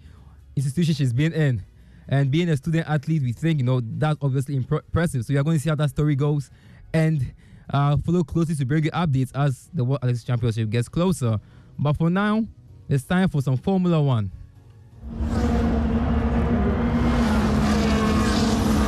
[0.56, 1.64] institution she's been in.
[2.08, 5.24] And being a student athlete, we think you know that's obviously impre- impressive.
[5.24, 6.50] So we are going to see how that story goes,
[6.92, 7.32] and
[7.70, 11.40] uh, follow closely to bring you updates as the World Athletics Championship gets closer.
[11.78, 12.46] But for now,
[12.88, 14.30] it's time for some Formula One.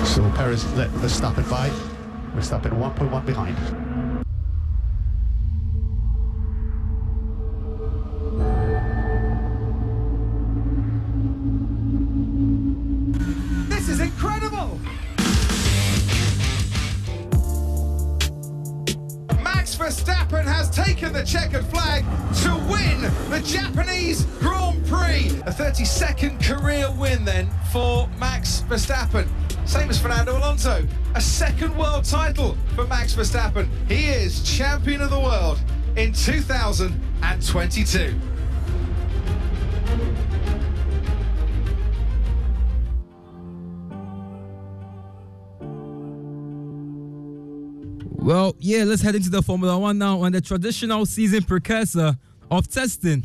[0.05, 1.69] So Perez let Verstappen by.
[2.35, 3.86] Verstappen 1.1 behind.
[33.07, 33.69] Max Verstappen.
[33.89, 35.61] He is champion of the world
[35.95, 38.21] in 2022.
[48.11, 52.17] Well, yeah, let's head into the Formula One now on the traditional season precursor
[52.51, 53.25] of testing,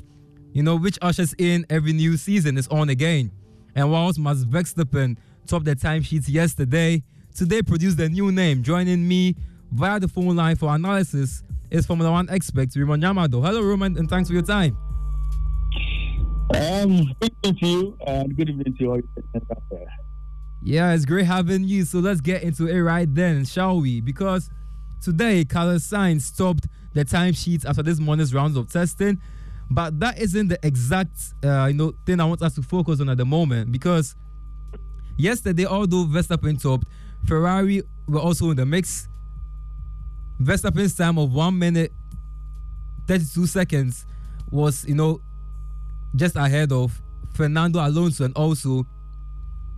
[0.53, 3.31] you know, which ushers in every new season is on again.
[3.73, 5.17] And whilst Max Verstappen
[5.47, 7.01] topped the timesheets yesterday,
[7.35, 8.61] today produced a new name.
[8.61, 9.35] Joining me
[9.71, 13.43] via the phone line for analysis is Formula One expert Roman Yamado.
[13.43, 14.77] Hello, Roman, and thanks for your time.
[16.53, 19.87] Um, good evening to you, and good evening to all your listeners out there.
[20.63, 21.85] Yeah, it's great having you.
[21.85, 24.01] So let's get into it right then, shall we?
[24.01, 24.49] Because
[25.01, 29.19] today, Carlos Sainz stopped the timesheets after this morning's rounds of testing.
[29.69, 33.07] But that isn't the exact uh, you know thing I want us to focus on
[33.07, 34.15] at the moment because
[35.17, 36.89] yesterday, although Verstappen topped,
[37.25, 39.07] Ferrari were also in the mix.
[40.41, 41.93] Verstappen's time of one minute
[43.07, 44.05] 32 seconds
[44.49, 45.21] was, you know,
[46.15, 46.99] just ahead of
[47.33, 48.85] Fernando Alonso and also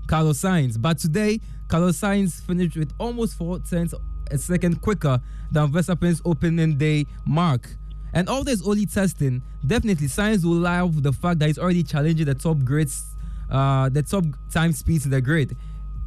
[0.08, 0.82] Carlos Sainz.
[0.82, 3.94] But today, Carlos Sainz finished with almost four tenths
[4.32, 5.20] a second quicker
[5.52, 7.76] than Verstappen's opening day mark.
[8.14, 12.26] And all this only testing, definitely Sainz will love the fact that he's already challenging
[12.26, 13.16] the top grades,
[13.50, 15.58] uh, the top time speeds in the grid,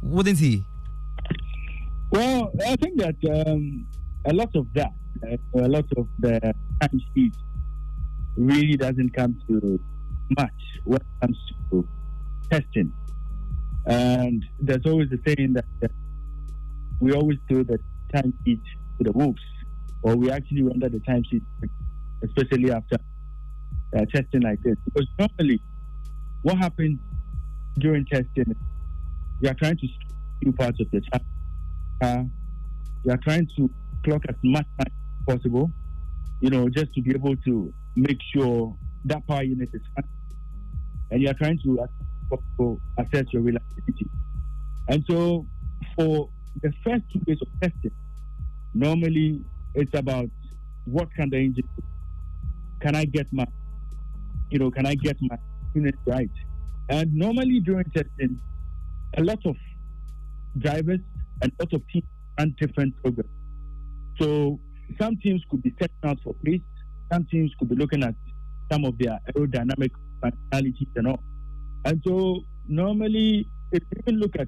[0.01, 0.63] wouldn't he?
[2.09, 3.85] Well, I think that um,
[4.27, 4.93] a lot of that,
[5.25, 6.39] uh, a lot of the
[6.81, 7.33] time speed
[8.35, 9.79] really doesn't come to
[10.37, 10.51] much
[10.83, 11.37] when it comes
[11.71, 11.87] to
[12.51, 12.91] testing.
[13.85, 15.91] And there's always the saying that, that
[16.99, 17.79] we always do the
[18.13, 18.61] time sheet
[18.97, 19.41] to the wolves,
[20.01, 21.43] or we actually render the time sheet,
[22.21, 22.97] especially after
[23.97, 24.75] uh, testing like this.
[24.85, 25.61] Because normally,
[26.41, 26.99] what happens
[27.79, 28.55] during testing,
[29.39, 29.87] we are trying to
[30.41, 31.01] few parts of the
[32.01, 32.25] car.
[33.05, 33.69] we are trying to
[34.07, 34.87] clock as much as
[35.27, 35.69] possible,
[36.39, 40.07] you know, just to be able to make sure that power unit is fine.
[41.11, 41.87] And you are trying to
[42.97, 44.07] assess your reliability.
[44.87, 45.45] And so
[45.95, 46.29] for
[46.61, 47.91] the first two days of testing,
[48.73, 49.41] normally
[49.73, 50.29] it's about
[50.85, 51.83] what can the engine do?
[52.79, 53.45] Can I get my,
[54.49, 55.37] you know, can I get my
[55.73, 56.29] unit right?
[56.89, 58.39] And normally during testing,
[59.17, 59.57] a lot of
[60.57, 60.99] drivers
[61.41, 62.05] and a lot of teams
[62.39, 63.29] run different programs.
[64.19, 64.59] So
[64.99, 66.61] some teams could be setting out for pace,
[67.11, 68.15] some teams could be looking at
[68.71, 71.19] some of their aerodynamic functionalities and all.
[71.85, 74.47] And so normally, if you even look at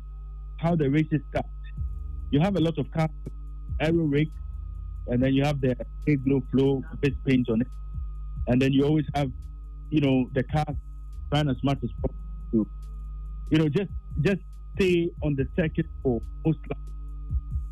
[0.57, 1.45] how the races start,
[2.31, 3.09] you have a lot of cars,
[3.79, 4.29] aero rig,
[5.07, 5.75] and then you have the
[6.07, 7.67] air glow flow base paint on it.
[8.47, 9.31] And then you always have,
[9.89, 10.75] you know, the cars
[11.31, 12.15] trying as much as possible
[12.51, 12.67] to,
[13.51, 14.41] you know, just just
[14.75, 16.81] stay on the circuit for most laps.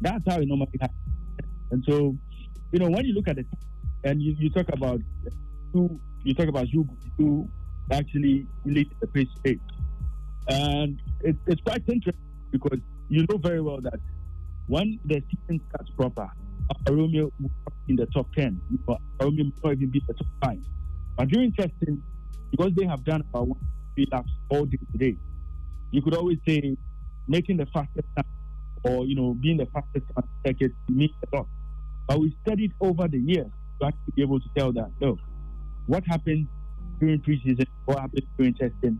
[0.01, 0.99] That's how it normally happens.
[1.71, 2.15] And so,
[2.71, 3.47] you know, when you look at it
[4.03, 5.01] and you, you talk about
[5.73, 7.47] who you talk about who, who
[7.91, 9.59] actually lead the pace stage.
[10.49, 12.13] And it, it's quite interesting
[12.51, 13.99] because you know very well that
[14.67, 16.29] when the season starts proper,
[16.89, 17.51] Romeo will
[17.87, 18.59] in the top 10.
[18.85, 20.59] but Romeo may not even be the top 5.
[21.17, 22.03] But during testing,
[22.51, 23.59] because they have done about one,
[23.95, 25.17] three laps all day today,
[25.91, 26.75] you could always say
[27.27, 28.25] making the fastest time
[28.83, 31.47] or, you know, being the fastest on the circuit means a lot.
[32.07, 33.47] But we studied over the years
[33.79, 35.17] to actually be able to tell that, no,
[35.87, 36.47] what happened
[36.99, 38.99] during preseason, what happens during testing,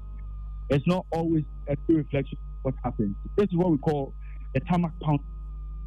[0.70, 3.16] it's not always a true reflection of what happens.
[3.38, 4.14] This is what we call
[4.54, 5.20] the tarmac pound.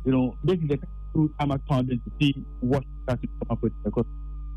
[0.04, 0.78] You know, this is the
[1.12, 3.72] true tarmac pounding to see what starts to come up with.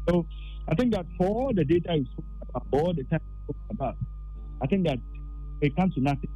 [0.09, 0.25] So
[0.67, 3.55] I think that for all the data you spoke about, all the time you spoke
[3.71, 3.97] about,
[4.61, 4.99] I think that
[5.61, 6.29] it comes to nothing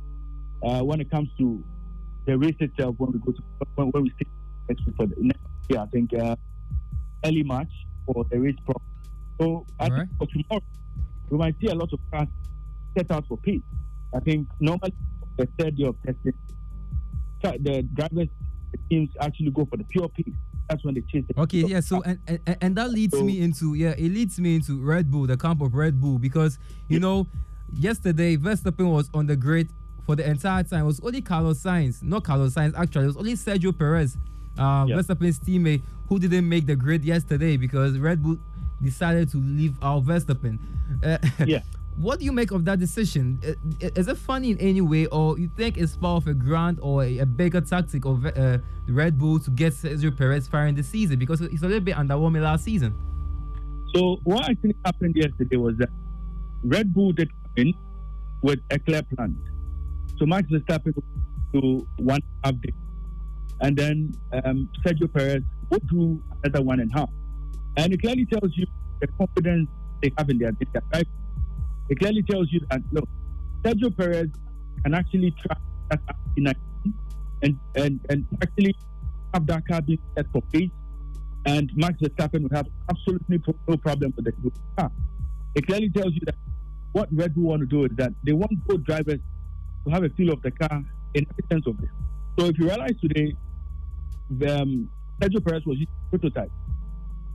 [0.63, 1.63] uh, when it comes to
[2.27, 3.41] the race itself when we go to
[3.75, 4.27] when, when we stick
[4.69, 5.79] next week for the next year.
[5.79, 6.35] I think uh,
[7.25, 7.71] early March
[8.05, 8.75] for the race pro.
[9.39, 10.07] So I think right.
[10.19, 10.63] for tomorrow
[11.29, 12.27] we might see a lot of cars
[12.95, 13.61] set out for pace.
[14.13, 14.93] I think normally
[15.37, 16.33] the third day of testing,
[17.43, 18.27] so the drivers,
[18.71, 20.35] the teams actually go for the pure pace.
[20.69, 21.79] That's when they chase the Okay, yeah.
[21.79, 25.27] So and, and and that leads me into yeah, it leads me into Red Bull,
[25.27, 26.59] the camp of Red Bull, because
[26.89, 27.27] you know,
[27.73, 29.71] yesterday Verstappen was on the grid
[30.07, 30.81] for the entire time.
[30.83, 33.03] It was only Carlos Sainz, not Carlos Sainz actually.
[33.03, 34.17] It was only Sergio Perez,
[34.57, 34.95] uh, Yeah.
[34.95, 38.39] Verstappen's teammate, who didn't make the grid yesterday because Red Bull
[38.81, 40.57] decided to leave out Verstappen.
[41.03, 41.61] Uh, Yeah.
[41.97, 43.39] What do you make of that decision?
[43.43, 43.53] Uh,
[43.95, 47.03] Is it funny in any way, or you think it's part of a grand or
[47.03, 51.17] a, a bigger tactic of uh, Red Bull to get Sergio Perez firing this season?
[51.17, 52.93] Because it's a little bit underwhelming last season.
[53.95, 55.89] So what actually happened yesterday was that
[56.63, 57.73] Red Bull did come in
[58.43, 59.35] with a clear plan.
[60.17, 60.93] So Max Verstappen
[61.53, 62.73] to one half day,
[63.61, 67.09] and then um, Sergio Perez would do another one and a half.
[67.77, 68.65] And it clearly tells you
[68.99, 69.69] the confidence
[70.01, 71.05] they have in their their drive.
[71.89, 73.07] It clearly tells you that look,
[73.63, 74.29] Sergio Perez
[74.83, 76.55] can actually track that RB19
[77.43, 78.75] and, and and actually
[79.33, 80.71] have that car being set for pace
[81.47, 84.33] and Max Verstappen will have absolutely no problem with the
[84.77, 84.91] car.
[85.55, 86.35] It clearly tells you that
[86.91, 89.19] what Red Bull want to do is that they want both drivers
[89.87, 90.83] to have a feel of the car
[91.13, 91.89] in every sense of it.
[92.37, 93.35] So if you realize today,
[94.29, 96.51] the, um, Sergio Perez was using prototype.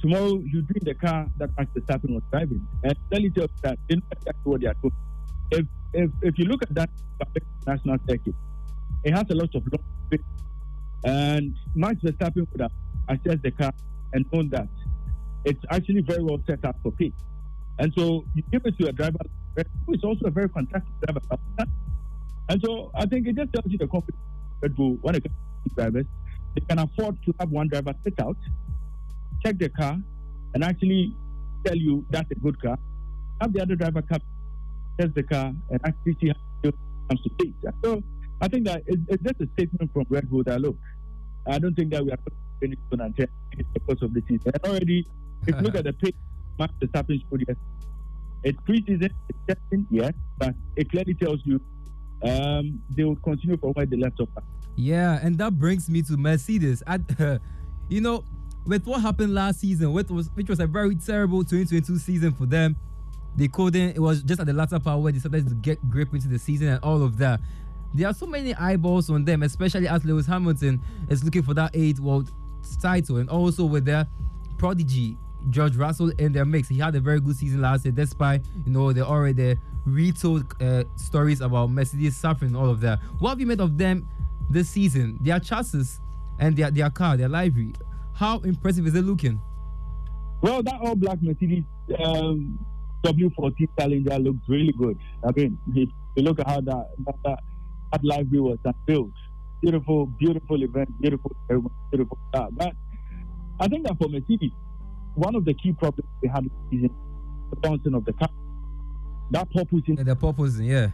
[0.01, 3.79] Tomorrow be in the car that Max Verstappen was driving, and it clearly tells that
[3.89, 4.95] they know exactly what they are doing.
[5.53, 6.91] If if if you look at that
[7.67, 8.35] national circuit,
[9.05, 10.19] it has a lot of long
[11.05, 12.73] and Max Verstappen would have
[13.09, 13.73] assessed the car
[14.13, 14.69] and known that
[15.45, 17.13] it's actually very well set up for pace.
[17.79, 19.19] And so you give it to a driver
[19.87, 21.21] who is also a very fantastic driver.
[22.53, 24.23] And so I think it just tells you the confidence
[24.61, 25.35] Red Bull when it comes
[25.67, 26.05] to drivers.
[26.55, 28.37] They can afford to have one driver sit out,
[29.43, 29.97] check the car,
[30.53, 31.17] and actually
[31.65, 32.79] tell you that's a good car.
[33.41, 34.21] Have the other driver come
[35.01, 36.35] test the car and actually see how
[36.69, 36.75] it
[37.09, 37.73] comes to pace.
[37.83, 38.03] So
[38.43, 40.77] I think that it's, it's just a statement from Red Bull that look,
[41.47, 43.27] I don't think that we are going to finish on 10
[43.73, 44.53] because of the season.
[44.53, 45.09] And already,
[45.47, 46.13] if you look at the pace
[46.59, 47.57] Max Verstappen showed yes,
[48.45, 51.59] it's preseason, it's testing, yes, but it clearly tells you
[52.23, 54.29] um, they will continue for where they left off.
[54.77, 56.83] Yeah, and that brings me to Mercedes.
[56.87, 56.99] I,
[57.89, 58.25] you know,
[58.67, 62.47] with what happened last season, which was which was a very terrible 2022 season for
[62.47, 62.77] them,
[63.37, 63.97] they couldn't.
[63.97, 66.39] It was just at the latter part where they started to get grip into the
[66.39, 67.41] season and all of that.
[67.95, 71.73] There are so many eyeballs on them, especially as Lewis Hamilton is looking for that
[71.75, 72.31] eighth world
[72.81, 74.07] title, and also with their
[74.57, 75.17] prodigy
[75.51, 76.69] George Russell in their mix.
[76.69, 80.85] He had a very good season last year, despite you know they're already retold uh,
[80.97, 83.01] stories about Mercedes suffering all of that.
[83.19, 84.09] What have you made of them
[84.51, 85.19] this season?
[85.21, 86.01] Their chassis
[86.39, 87.73] and their their car, their livery.
[88.15, 89.41] How impressive is it looking?
[90.43, 91.65] Well, that all black Mercedes
[92.05, 92.59] um,
[93.05, 94.99] W14 Challenger looks really good.
[95.27, 97.39] I mean, if you look at how that that, that,
[97.93, 99.11] that livery was built.
[99.61, 101.31] Beautiful, beautiful event, beautiful,
[101.91, 102.49] beautiful car.
[102.51, 102.73] But
[103.61, 104.51] I think that for Mercedes,
[105.15, 106.91] one of the key problems they had is
[107.51, 108.29] the bouncing of the car.
[109.33, 109.99] That porpoising.
[109.99, 110.89] Yeah, the porpoising, yeah.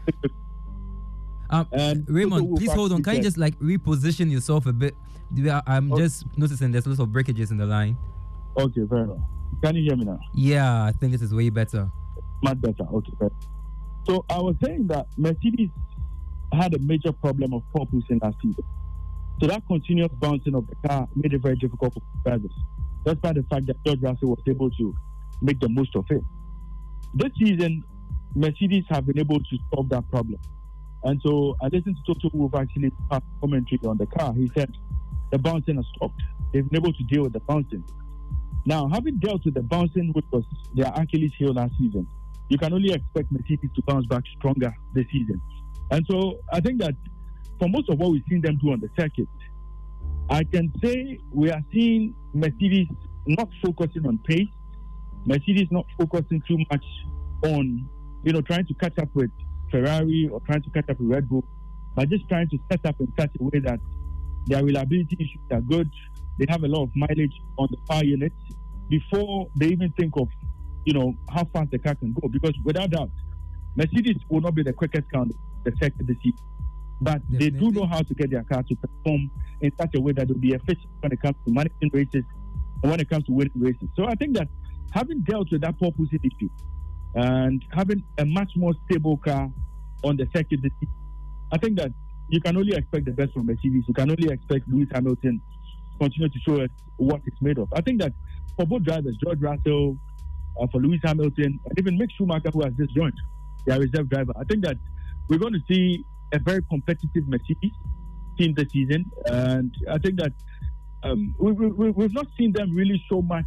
[1.50, 3.02] Um, and Raymond, please hold on.
[3.02, 4.94] Can you just like reposition yourself a bit?
[5.66, 6.02] I'm okay.
[6.02, 7.96] just noticing there's lots of breakages in the line.
[8.56, 9.26] Okay, very well.
[9.64, 10.20] Can you hear me now?
[10.34, 11.90] Yeah, I think this is way better.
[12.42, 12.84] Much better.
[12.92, 13.12] Okay.
[13.18, 13.30] Fair.
[14.06, 15.70] So I was saying that Mercedes
[16.52, 18.64] had a major problem of porpoising last season.
[19.40, 22.52] So that continuous bouncing of the car made it very difficult for drivers
[23.04, 24.94] despite the fact that George Russell was able to
[25.40, 26.22] make the most of it.
[27.14, 27.84] This season,
[28.34, 30.40] Mercedes have been able to solve that problem.
[31.04, 32.92] And so I listened to Toto Wolff actually
[33.40, 34.32] commentary on the car.
[34.34, 34.76] He said
[35.30, 36.20] the bouncing has stopped.
[36.52, 37.84] They've been able to deal with the bouncing.
[38.64, 42.06] Now, having dealt with the bouncing, which was their Achilles heel last season,
[42.48, 45.40] you can only expect Mercedes to bounce back stronger this season.
[45.90, 46.94] And so I think that
[47.58, 49.28] for most of what we've seen them do on the circuit,
[50.30, 52.88] I can say we are seeing Mercedes
[53.26, 54.48] not focusing on pace,
[55.24, 56.84] Mercedes not focusing too much
[57.44, 57.88] on,
[58.24, 59.30] you know, trying to catch up with
[59.70, 61.44] Ferrari or trying to catch up with Red Bull,
[61.94, 63.80] but just trying to set up in such a way that
[64.46, 65.90] their reliability issues are good.
[66.38, 68.36] They have a lot of mileage on the power units
[68.88, 70.28] before they even think of,
[70.84, 72.28] you know, how fast the car can go.
[72.28, 73.10] Because without doubt,
[73.76, 75.30] Mercedes will not be the quickest car on
[75.64, 76.34] the circuit this year
[77.00, 77.38] but Definitely.
[77.38, 80.22] they do know how to get their car to perform in such a way that
[80.22, 82.24] it will be efficient when it comes to managing races
[82.82, 83.88] and when it comes to winning races.
[83.96, 84.48] So I think that
[84.90, 86.48] having dealt with that porpoising issue
[87.14, 89.50] and having a much more stable car
[90.04, 90.60] on the circuit,
[91.52, 91.92] I think that
[92.28, 93.84] you can only expect the best from Mercedes.
[93.88, 95.40] You can only expect Lewis Hamilton
[95.98, 97.68] continue to show us what it's made of.
[97.72, 98.12] I think that
[98.56, 99.96] for both drivers, George Russell,
[100.60, 103.18] uh, for Lewis Hamilton, and even Mick Schumacher, who has just joined,
[103.66, 104.76] their reserve driver, I think that
[105.28, 107.72] we're going to see a very competitive Mercedes
[108.36, 110.32] team this season, and I think that
[111.02, 113.46] um, we, we, we've not seen them really show much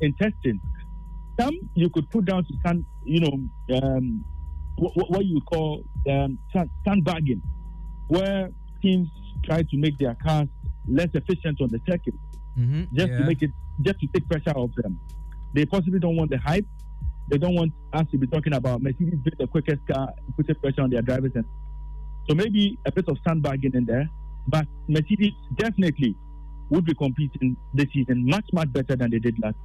[0.00, 0.60] in testing.
[1.38, 4.24] Some you could put down to sand, you know, um,
[4.76, 6.38] what, what, you call um,
[6.84, 7.42] sandbagging,
[8.08, 8.50] where
[8.82, 9.08] teams
[9.44, 10.48] try to make their cars
[10.88, 12.14] less efficient on the circuit,
[12.58, 13.18] mm-hmm, just yeah.
[13.18, 13.50] to make it,
[13.82, 14.98] just to take pressure off them.
[15.54, 16.66] They possibly don't want the hype.
[17.28, 20.82] They don't want us to be talking about Mercedes being the quickest car, putting pressure
[20.82, 21.44] on their drivers and
[22.28, 24.08] so maybe a bit of sandbagging in there,
[24.48, 26.16] but Mercedes definitely
[26.70, 29.56] would be competing this season much, much better than they did last.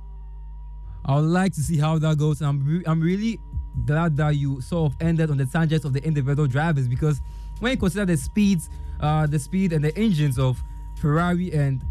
[1.06, 2.42] I would like to see how that goes.
[2.42, 3.40] And I'm, re- I'm really
[3.86, 7.22] glad that you sort of ended on the tangents of the individual drivers because
[7.60, 10.62] when you consider the speeds, uh, the speed and the engines of
[10.96, 11.84] Ferrari and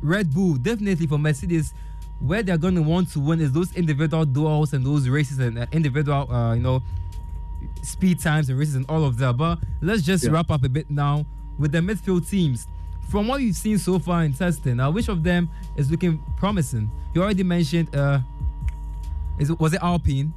[0.00, 1.74] Red Bull, definitely for Mercedes,
[2.20, 5.58] where they're going to want to win is those individual duels and those races and
[5.58, 6.82] uh, individual, uh, you know,
[7.82, 9.36] speed times and races and all of that.
[9.36, 10.30] But let's just yeah.
[10.30, 11.24] wrap up a bit now
[11.58, 12.66] with the midfield teams.
[13.08, 16.90] From what you've seen so far in testing, uh, which of them is looking promising?
[17.14, 18.20] You already mentioned, uh,
[19.38, 20.32] is it was it Alpine?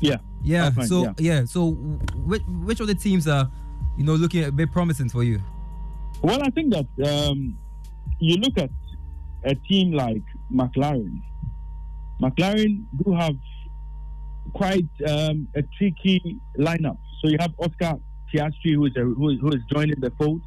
[0.00, 0.16] Yeah.
[0.42, 0.66] Yeah.
[0.66, 1.12] Alpine, so yeah.
[1.18, 1.44] yeah.
[1.44, 3.50] So which which of the teams are,
[3.96, 5.40] you know, looking a bit promising for you?
[6.22, 7.58] Well, I think that um,
[8.18, 8.70] you look at
[9.44, 10.22] a team like
[10.52, 11.20] McLaren.
[12.20, 13.36] McLaren do have
[14.54, 16.98] quite um, a tricky lineup.
[17.20, 17.94] So you have Oscar
[18.32, 20.42] Piastri, who is, a, who is, who is joining the fold.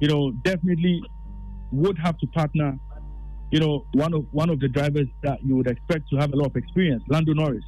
[0.00, 1.02] You know, definitely
[1.70, 2.78] would have to partner.
[3.52, 6.36] You know, one of one of the drivers that you would expect to have a
[6.36, 7.64] lot of experience, Lando Norris.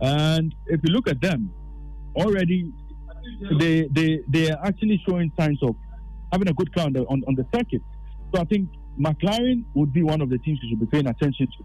[0.00, 1.50] And if you look at them,
[2.16, 2.72] already
[3.60, 5.76] they they they are actually showing signs of
[6.32, 7.82] having a good car on the, on, on the circuit.
[8.34, 11.46] So I think McLaren would be one of the teams you should be paying attention
[11.46, 11.64] to.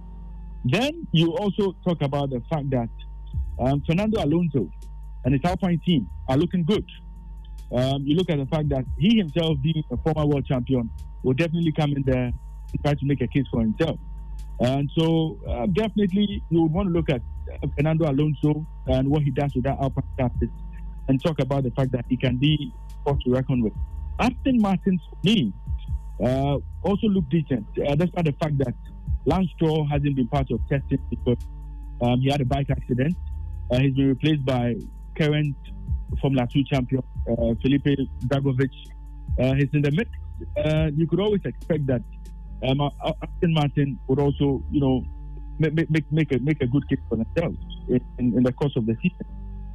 [0.66, 2.90] Then you also talk about the fact that
[3.60, 4.70] um, Fernando Alonso
[5.26, 6.86] and his Alpine team are looking good.
[7.72, 10.90] Um, you look at the fact that he himself, being a former world champion,
[11.24, 12.32] will definitely come in there
[12.72, 14.00] and try to make a case for himself.
[14.60, 17.22] And so, uh, definitely, you would want to look at
[17.76, 20.50] Fernando Alonso and what he does with that Alpine chassis
[21.08, 23.74] and talk about the fact that he can be forced to reckon with.
[24.20, 25.54] Aston Martin, for me,
[26.24, 28.74] uh, also look decent, uh, despite the fact that
[29.26, 31.38] Lance Stroll hasn't been part of testing because
[32.02, 33.16] um, he had a bike accident.
[33.72, 34.76] Uh, he's been replaced by
[35.16, 35.56] current
[36.22, 37.98] Formula 2 champion uh, Felipe
[38.28, 38.74] Drugovich.
[39.40, 40.10] Uh, he's in the mix.
[40.66, 42.02] Uh, you could always expect that
[42.68, 45.04] um, Aston Martin would also, you know,
[45.60, 47.58] make make make a make a good case for themselves
[47.88, 49.26] in, in, in the course of the season.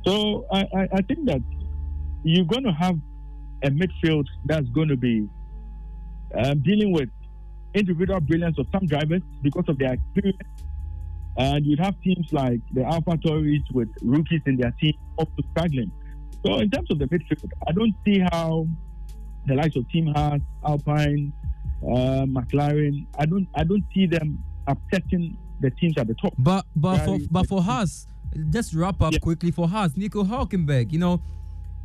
[0.07, 1.43] So I, I, I think that
[2.25, 2.99] you're going to have
[3.63, 5.29] a midfield that's going to be
[6.37, 7.09] um, dealing with
[7.75, 10.39] individual brilliance of some drivers because of their experience.
[11.37, 15.91] And you'd have teams like the AlphaTauris with rookies in their team also struggling.
[16.47, 18.69] So in terms of the midfield, I don't see how
[19.47, 21.33] the likes of Team Haas, Alpine,
[21.87, 26.35] uh, McLaren, I don't I don't see them upsetting the teams at the top.
[26.39, 28.07] But but for but for Haas,
[28.51, 29.19] just wrap up yeah.
[29.19, 31.21] quickly for Haas, Nico Hulkenberg, you know,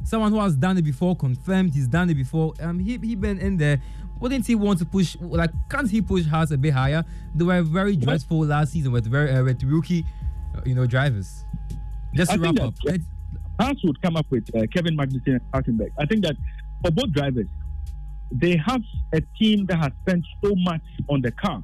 [0.04, 2.54] someone who has done it before, confirmed he's done it before.
[2.62, 3.82] Um, he he been in there.
[4.20, 5.16] Wouldn't he want to push?
[5.22, 7.06] Like, can't he push Haas a bit higher?
[7.36, 10.06] They were very dreadful last season with very uh, with rookie,
[10.56, 11.46] uh, you know, drivers.
[12.14, 12.74] Just wrap up.
[13.60, 15.92] Haas would come up with uh, Kevin Magnussen and Hulkenberg.
[15.98, 16.36] I think that
[16.84, 17.48] for both drivers,
[18.32, 18.82] they have
[19.14, 21.64] a team that has spent so much on the car.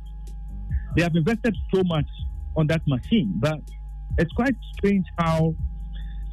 [0.95, 2.07] They have invested so much
[2.55, 3.59] on that machine, but
[4.17, 5.55] it's quite strange how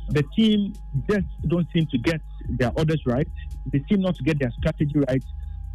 [0.09, 0.73] the team
[1.11, 3.29] just don't seem to get their orders right.
[3.73, 5.23] They seem not to get their strategy right,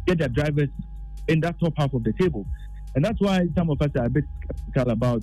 [0.06, 0.68] get their drivers
[1.28, 2.46] in that top half of the table.
[2.94, 5.22] And that's why some of us are a bit skeptical about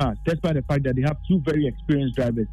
[0.00, 2.48] Haas, despite the fact that they have two very experienced drivers.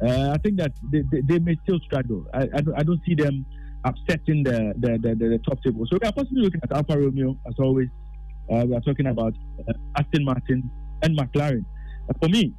[0.00, 2.26] Uh, I think that they, they, they, may still struggle.
[2.34, 3.46] I, I, I don't see them
[3.86, 5.86] upsetting the, the, the, the, top table.
[5.90, 7.88] So we are possibly looking at Alfa Romeo, as always.
[8.50, 9.34] Uh, we are talking about
[9.68, 10.68] uh, Aston Martin
[11.02, 11.64] and McLaren.
[12.20, 12.52] for me,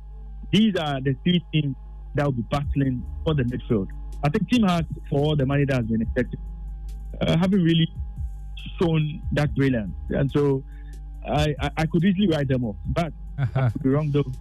[0.51, 1.75] these are the three teams
[2.15, 3.87] that will be battling for the midfield.
[4.23, 6.39] I think Team Haas, for all the money that has been expected,
[7.21, 7.87] uh, haven't really
[8.79, 9.93] shown that brilliance.
[10.09, 10.63] And so
[11.27, 12.77] I, I, I could easily write them off.
[12.87, 13.11] But
[13.55, 14.31] I could be wrong though.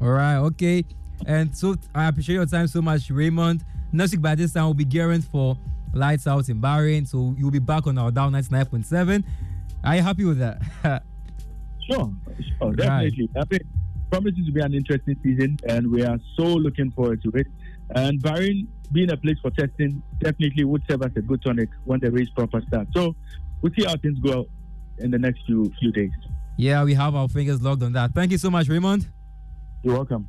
[0.00, 0.84] All right, okay.
[1.26, 3.64] And so I appreciate your time so much, Raymond.
[3.92, 5.56] Week by this time we'll be gearing for
[5.94, 7.06] lights out in Bahrain.
[7.06, 9.24] So you'll be back on our Dial 99.7.
[9.84, 10.62] Are you happy with that?
[11.90, 12.12] sure, oh,
[12.58, 13.28] sure, definitely.
[13.34, 13.46] Right.
[13.50, 13.60] I mean,
[14.10, 17.46] promises to be an interesting season, and we are so looking forward to it.
[17.94, 22.00] And Bahrain being a place for testing definitely would serve as a good tonic when
[22.00, 22.90] the race proper starts.
[22.94, 23.14] So
[23.62, 24.46] we'll see how things go
[24.98, 26.12] in the next few few days.
[26.56, 28.14] Yeah, we have our fingers locked on that.
[28.14, 29.06] Thank you so much, Raymond.
[29.82, 30.28] You're welcome.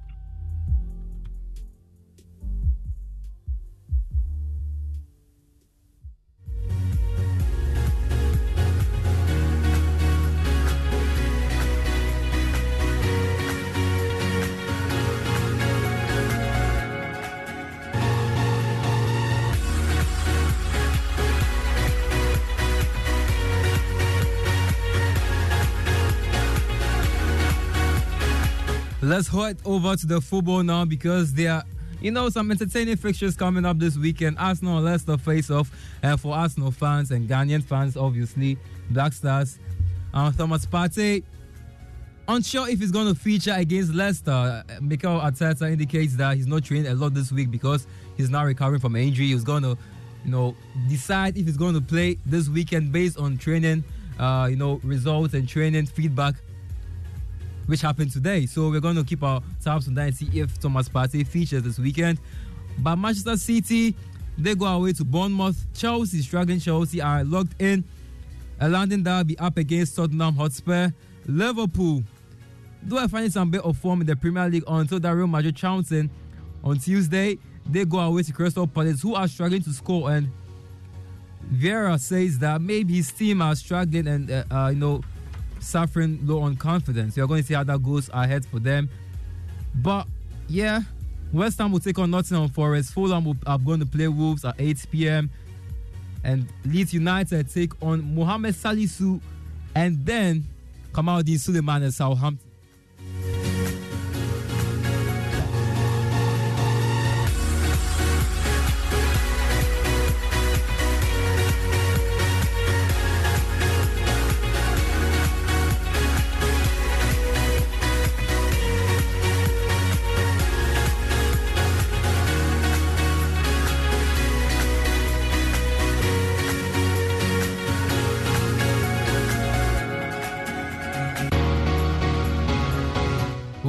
[29.08, 31.64] Let's head over to the football now because there are,
[32.02, 34.36] you know, some entertaining fixtures coming up this weekend.
[34.38, 35.72] Arsenal Leicester face off
[36.04, 38.58] uh, for Arsenal fans and Ghanaian fans, obviously.
[38.90, 39.60] Black Stars.
[40.14, 41.24] Uh, Thomas Partey,
[42.28, 44.62] unsure if he's going to feature against Leicester.
[44.82, 47.88] Mikel Arteta indicates that he's not training a lot this week because
[48.18, 49.28] he's now recovering from injury.
[49.28, 49.78] He's going to,
[50.26, 50.54] you know,
[50.90, 53.86] decide if he's going to play this weekend based on training,
[54.20, 56.36] uh, you know, results and training feedback
[57.68, 58.46] which happened today.
[58.46, 61.64] So we're going to keep our tabs on that and see if Thomas Partey features
[61.64, 62.20] this weekend.
[62.80, 63.96] But Manchester City,
[64.38, 65.66] they go away to Bournemouth.
[65.74, 67.84] Chelsea, struggling Chelsea, are locked in.
[68.60, 70.90] A London derby up against Tottenham Hotspur.
[71.28, 72.04] Liverpool,
[72.84, 75.56] though I find some bit of form in the Premier League until the Real Madrid
[75.56, 76.10] trouncing
[76.64, 77.38] on Tuesday,
[77.70, 80.10] they go away to Crystal Palace, who are struggling to score.
[80.12, 80.30] And
[81.54, 85.02] Vieira says that maybe his team are struggling and, uh, uh, you know,
[85.68, 87.18] suffering low on confidence.
[87.18, 88.90] You're going to see how that goes ahead for them.
[89.76, 90.08] But
[90.48, 90.82] yeah,
[91.34, 92.94] West Ham will take on Nottingham Forest.
[92.94, 95.30] Fulham will, are going to play Wolves at 8 p.m.
[96.24, 99.22] And Leeds United take on Mohamed Salisu
[99.76, 100.46] and then
[100.94, 102.47] Kamaldeen Sulemana at Southampton.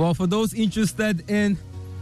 [0.08, 1.58] Well, for those interested in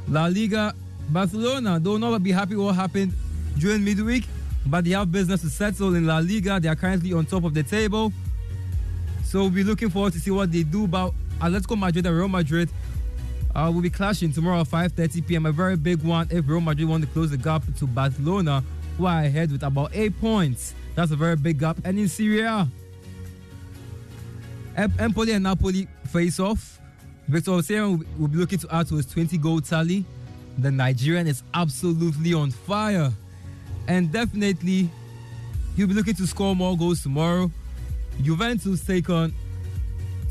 [0.08, 0.72] La Liga,
[1.08, 3.12] Barcelona do not be happy what happened
[3.58, 4.28] during midweek,
[4.64, 6.60] but they have business to settle in La Liga.
[6.60, 8.12] They are currently on top of the table.
[9.24, 10.86] So we'll be looking forward to see what they do.
[10.86, 12.70] But Atletico Madrid and Real Madrid
[13.56, 15.46] uh, will be clashing tomorrow at 5.30 p.m.
[15.46, 18.62] A very big one if Real Madrid want to close the gap to Barcelona,
[18.98, 20.74] who are ahead with about eight points.
[20.94, 21.76] That's a very big gap.
[21.84, 22.68] And in Serie A,
[24.76, 26.76] Empoli and Napoli face off.
[27.28, 30.04] Victor Osimhen will be looking to add to his 20 goal tally.
[30.58, 33.12] The Nigerian is absolutely on fire.
[33.88, 34.88] And definitely,
[35.76, 37.50] he'll be looking to score more goals tomorrow.
[38.22, 39.34] Juventus take on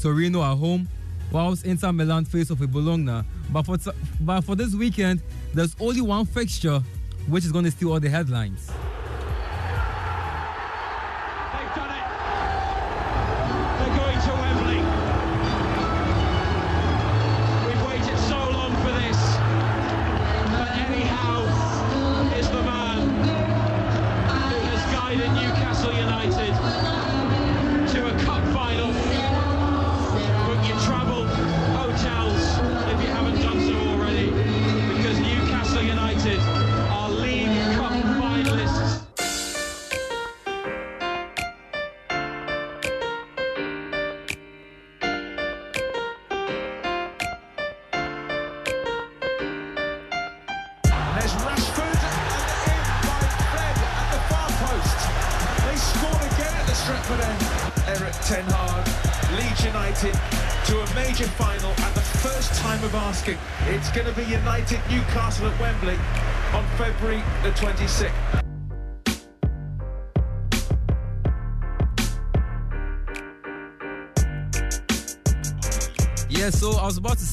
[0.02, 0.88] Torino at home,
[1.32, 3.24] whilst Inter Milan face off with Bologna.
[3.52, 3.78] But for,
[4.22, 5.22] but for this weekend,
[5.54, 6.82] there's only one fixture
[7.28, 8.72] which is going to steal all the headlines.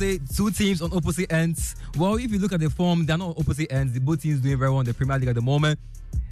[0.03, 1.77] Say two teams on opposite ends.
[1.97, 3.93] Well, if you look at the form, they're not opposite ends.
[3.93, 5.79] The both teams doing very well in the Premier League at the moment.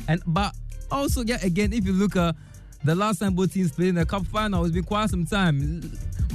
[0.09, 0.55] And but
[0.91, 2.35] also, yeah, again, if you look at
[2.83, 5.81] the last time both teams played in the cup final, it's been quite some time.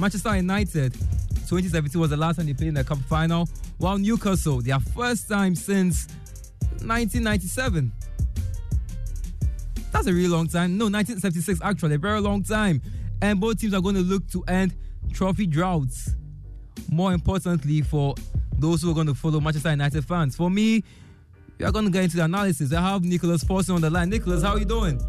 [0.00, 4.62] Manchester United 2017 was the last time they played in the cup final, while Newcastle,
[4.62, 6.08] their first time since
[6.80, 7.92] 1997.
[9.92, 10.78] That's a really long time.
[10.78, 12.80] No, 1976, actually, a very long time.
[13.22, 14.74] And both teams are going to look to end
[15.12, 16.16] trophy droughts.
[16.90, 18.14] More importantly, for
[18.58, 20.36] those who are going to follow Manchester United fans.
[20.36, 20.82] For me,
[21.58, 22.72] we are going to get into the analysis.
[22.72, 24.10] I have Nicholas Forson on the line.
[24.10, 25.00] Nicholas, how are you doing?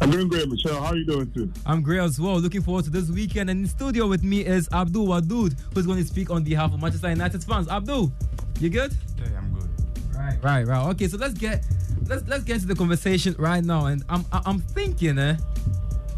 [0.00, 0.80] I'm doing great, Michelle.
[0.80, 1.52] How are you doing too?
[1.66, 2.38] I'm great as well.
[2.38, 3.50] Looking forward to this weekend.
[3.50, 6.80] And in studio with me is Abdul Wadud, who's going to speak on behalf of
[6.80, 7.68] Manchester United fans.
[7.68, 8.12] Abdul,
[8.60, 8.92] you good?
[9.18, 9.68] Yeah, I'm good.
[10.16, 10.86] Right, right, right.
[10.90, 11.64] Okay, so let's get
[12.06, 13.86] let's let's get into the conversation right now.
[13.86, 15.36] And I'm I'm thinking, eh,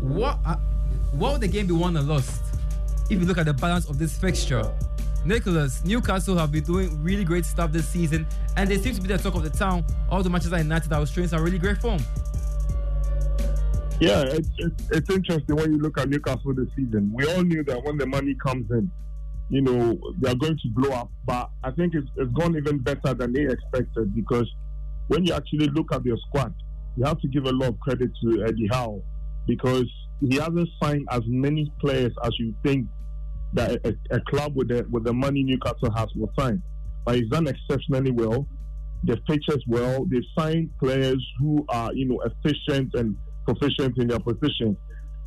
[0.01, 0.57] what uh,
[1.13, 2.46] what would the game be won or lost
[3.09, 4.73] if you look at the balance of this fixture?
[5.25, 8.27] Nicholas, Newcastle have been doing really great stuff this season,
[8.57, 9.85] and they seem to be the talk of the town.
[10.09, 11.99] Although Manchester United are showing some really great form.
[13.99, 17.11] Yeah, it's, it's, it's interesting when you look at Newcastle this season.
[17.15, 18.91] We all knew that when the money comes in,
[19.49, 21.11] you know, they are going to blow up.
[21.25, 24.49] But I think it's, it's gone even better than they expected because
[25.09, 26.55] when you actually look at their squad,
[26.97, 29.03] you have to give a lot of credit to Eddie Howe
[29.47, 29.87] because
[30.21, 32.87] he hasn't signed as many players as you think
[33.57, 36.63] that a, a club with the with the money Newcastle has will sign.
[37.05, 38.47] But he's done exceptionally well.
[39.05, 40.05] They've pitched well.
[40.07, 44.77] They've signed players who are, you know, efficient and proficient in their position.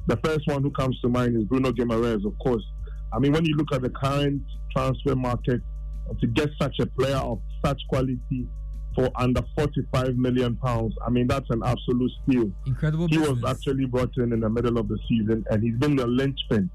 [0.08, 2.64] The first one who comes to mind is Bruno Guimaraes, of course.
[3.14, 4.42] I mean, when you look at the current
[4.76, 5.62] transfer market,
[6.20, 8.48] to get such a player of such quality
[8.96, 12.52] for under 45 million pounds, I mean, that's an absolute steal.
[12.66, 13.08] Incredible.
[13.08, 13.42] He business.
[13.42, 16.70] was actually brought in in the middle of the season, and he's been the linchpin.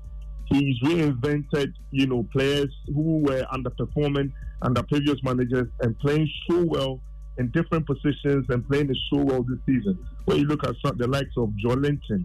[0.47, 4.32] He's reinvented, you know, players who were underperforming
[4.62, 7.01] under previous managers and playing so well
[7.38, 9.99] in different positions and playing the so well this season.
[10.26, 12.24] When you look at the likes of Joelinton,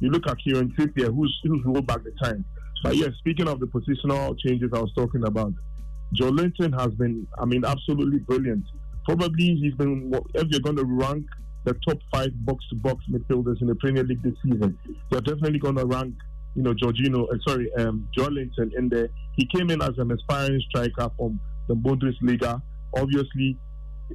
[0.00, 2.44] you look at Kieran Trippier, who's, who's rolled back the time.
[2.82, 5.52] But yeah, speaking of the positional changes I was talking about,
[6.14, 8.64] Joelinton has been, I mean, absolutely brilliant.
[9.04, 11.24] Probably he's been, if you're going to rank
[11.64, 14.76] the top five box to box midfielders in the Premier League this season,
[15.10, 16.14] you're definitely going to rank,
[16.54, 19.08] you know, Jorginho, uh, sorry, um, Joelinton in there.
[19.36, 22.60] He came in as an aspiring striker from the Bundesliga.
[22.94, 23.56] Obviously,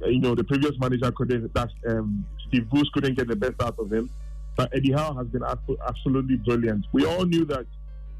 [0.02, 3.60] uh, you know, the previous manager couldn't, that's um, Steve Bruce couldn't get the best
[3.60, 4.08] out of him.
[4.56, 6.86] But Eddie Howe has been absolutely brilliant.
[6.92, 7.66] We all knew that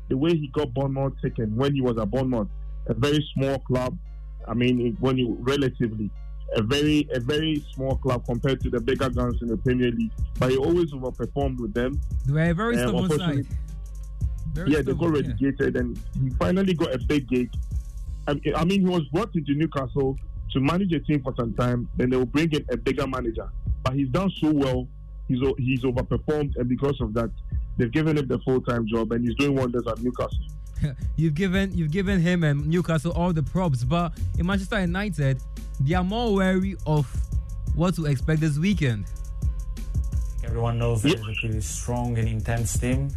[0.08, 2.48] the way he got Bournemouth taken when he was at Bournemouth,
[2.86, 3.96] a very small club.
[4.46, 6.10] I mean, when you relatively
[6.56, 10.10] a very a very small club compared to the bigger guns in the Premier League,
[10.38, 12.00] but he always overperformed with them.
[12.26, 13.46] They very um, stubborn side.
[14.52, 15.80] Very yeah, they got relegated, yeah.
[15.80, 17.50] and he finally got a big gig
[18.28, 20.18] I mean, I mean, he was brought into Newcastle
[20.52, 21.88] to manage a team for some time.
[21.96, 23.48] Then they will bring in a bigger manager,
[23.82, 24.86] but he's done so well.
[25.28, 27.30] He's he's overperformed, and because of that,
[27.78, 30.38] they've given him the full time job, and he's doing wonders at Newcastle.
[31.16, 35.40] you've given you've given him and Newcastle all the props, but in Manchester United,
[35.80, 37.10] they are more wary of
[37.74, 39.06] what to expect this weekend.
[40.44, 43.10] Everyone knows that it's a pretty strong and intense team.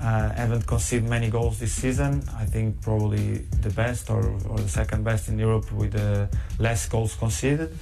[0.00, 2.22] Uh, haven't conceded many goals this season.
[2.36, 6.28] I think probably the best or, or the second best in Europe with uh,
[6.60, 7.76] less goals conceded.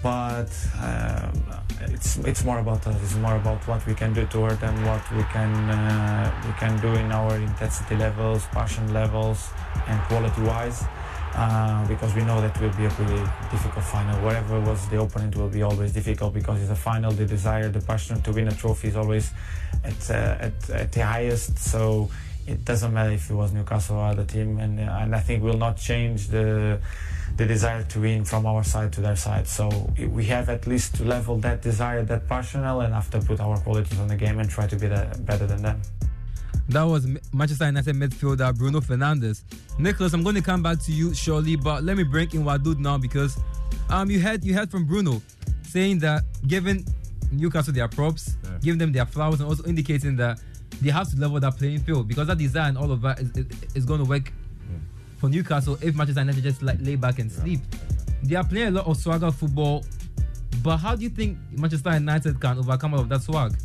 [0.00, 0.48] But
[0.80, 1.42] um,
[1.88, 2.96] it's it's more about us.
[3.02, 6.52] It's more about what we can do to her than what we can uh, we
[6.52, 9.50] can do in our intensity levels, passion levels,
[9.88, 10.84] and quality wise.
[11.34, 14.20] Uh, because we know that will be a pretty difficult final.
[14.24, 17.12] Whatever was the opponent will be always difficult because it's a final.
[17.12, 19.30] The desire, the passion to win a trophy is always
[19.84, 21.56] at, uh, at, at the highest.
[21.58, 22.10] So
[22.48, 25.42] it doesn't matter if it was Newcastle or other team, and uh, and I think
[25.44, 26.80] will not change the
[27.36, 29.46] the desire to win from our side to their side.
[29.46, 29.68] So
[30.08, 34.00] we have at least to level that desire, that passion, and after put our qualities
[34.00, 35.80] on the game and try to be better than them.
[36.70, 39.42] That was Manchester United midfielder Bruno Fernandes.
[39.80, 42.78] Nicholas, I'm going to come back to you shortly, but let me bring in Wadud
[42.78, 43.36] now because
[43.88, 45.20] um you heard you heard from Bruno
[45.64, 46.86] saying that giving
[47.32, 48.50] Newcastle their props, yeah.
[48.62, 50.40] giving them their flowers, and also indicating that
[50.80, 53.46] they have to level that playing field because that design all of that is, is,
[53.74, 54.32] is going to work
[54.70, 54.76] yeah.
[55.18, 57.60] for Newcastle if Manchester United just like lay back and sleep.
[57.72, 57.78] Yeah.
[58.22, 59.84] They are playing a lot of swagger football,
[60.62, 63.56] but how do you think Manchester United can overcome all of that swag?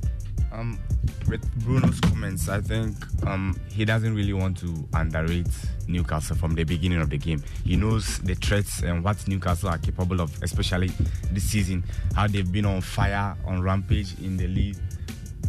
[0.52, 0.80] Um,
[1.28, 2.96] with Bruno's comments, I think
[3.26, 5.48] um, he doesn't really want to underrate
[5.88, 7.44] Newcastle from the beginning of the game.
[7.64, 10.92] He knows the threats and what Newcastle are capable of, especially
[11.32, 11.84] this season,
[12.16, 14.78] how they've been on fire, on rampage in the league.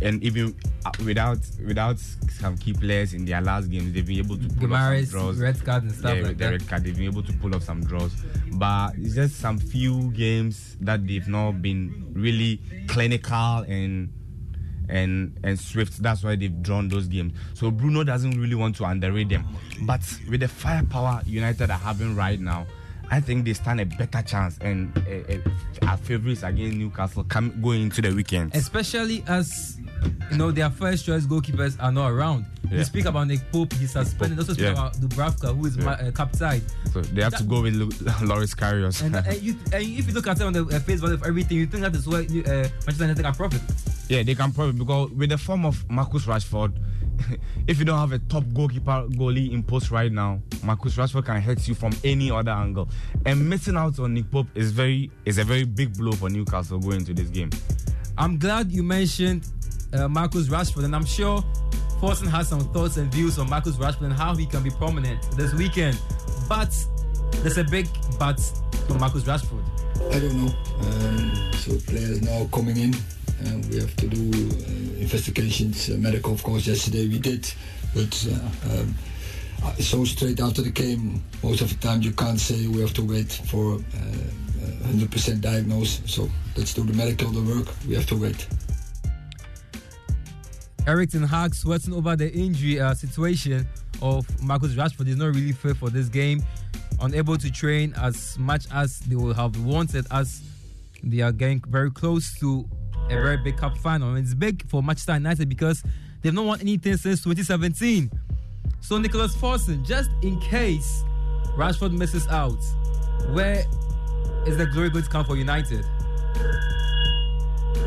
[0.03, 0.55] And even
[0.85, 4.75] uh, without without some key players in their last games, they've been able to pull
[4.75, 5.39] off some draws.
[5.39, 6.51] red card and stuff yeah, like that.
[6.51, 8.13] red card, they've been able to pull off some draws.
[8.53, 14.11] But it's just some few games that they've not been really clinical and
[14.89, 16.03] and and Swift.
[16.03, 17.33] That's why they've drawn those games.
[17.55, 19.47] So Bruno doesn't really want to underrate them.
[19.83, 22.67] But with the firepower United are having right now,
[23.11, 24.59] I think they stand a better chance.
[24.61, 28.55] And uh, our favorites against Newcastle come going into the weekend.
[28.55, 29.79] Especially as
[30.31, 32.47] you know their first choice goalkeepers are not around.
[32.71, 32.79] Yeah.
[32.79, 34.39] We speak about Nick Pope, he's suspended.
[34.39, 34.73] Also speak yeah.
[34.73, 36.11] about Dubravka, who is yeah.
[36.17, 36.91] uh.
[36.93, 37.75] So they have that, to go with
[38.23, 39.03] Loris Karius.
[39.03, 41.23] And, and, you, and, if you look at it on the uh, face value of
[41.25, 43.63] everything, you think that is where uh, Manchester United can profit.
[44.09, 46.73] Yeah, they can probably because with the form of Marcus Rashford,
[47.67, 51.41] if you don't have a top goalkeeper goalie in post right now, Marcus Rashford can
[51.41, 52.89] hurt you from any other angle.
[53.25, 56.79] And missing out on Nick Pope is very is a very big blow for Newcastle
[56.79, 57.51] going into this game.
[58.19, 59.49] I'm glad you mentioned
[59.93, 61.43] uh, Marcus Rashford, and I'm sure
[62.01, 65.21] Forson has some thoughts and views on Marcus Rashford and how he can be prominent
[65.37, 65.99] this weekend.
[66.49, 66.73] But
[67.43, 67.89] there's a big
[68.19, 68.41] but
[68.87, 69.65] for Marcus Rashford.
[70.15, 70.53] I don't know.
[70.81, 73.16] Um, so players now coming in, and
[73.71, 75.91] we have to do uh, investigations.
[75.91, 77.53] Uh, medical, of course, yesterday we did,
[77.95, 78.95] but uh, um,
[79.79, 83.05] so straight after the game, most of the time you can't say we have to
[83.05, 83.79] wait for
[84.87, 86.01] 100% diagnosis.
[86.13, 87.69] So let's do the medical, the work.
[87.89, 88.47] We have to wait.
[90.87, 93.67] Erik Ten Hag sweating over the injury uh, situation
[94.01, 96.43] of Marcus Rashford is not really fair for this game.
[97.01, 100.43] Unable to train as much as they would have wanted, as
[101.03, 102.65] they are getting very close to
[103.07, 104.11] a very big cup final.
[104.11, 105.83] And it's big for Manchester United because
[106.23, 108.11] they've not won anything since 2017.
[108.81, 111.05] So Nicholas Forson, just in case
[111.57, 112.63] Rashford misses out,
[113.33, 113.65] where
[114.47, 115.85] is the glory going to come for United?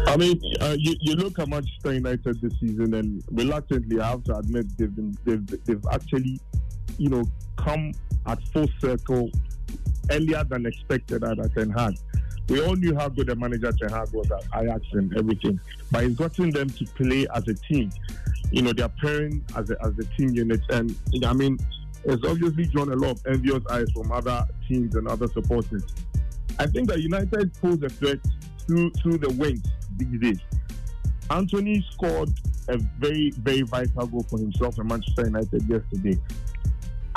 [0.08, 4.24] I mean, uh, you, you look at Manchester United this season, and reluctantly, I have
[4.24, 6.40] to admit they've been they've, they've actually,
[6.98, 7.24] you know,
[7.58, 7.92] come
[8.26, 9.30] at full circle
[10.10, 11.96] earlier than expected at Ten Hag.
[12.50, 15.60] We all knew how good a manager Ten Hag was at Ajax and everything,
[15.92, 17.92] but he's gotten them to play as a team.
[18.52, 21.60] You know, they're pairing as a, as a team unit, and I mean,
[22.06, 25.84] it's obviously drawn a lot of envious eyes from other teams and other supporters.
[26.58, 28.20] I think that United pose a threat
[28.66, 29.66] through through the wings
[29.98, 30.40] these days.
[31.30, 32.30] Antony scored
[32.70, 36.20] a very, very vital goal for himself and Manchester United yesterday.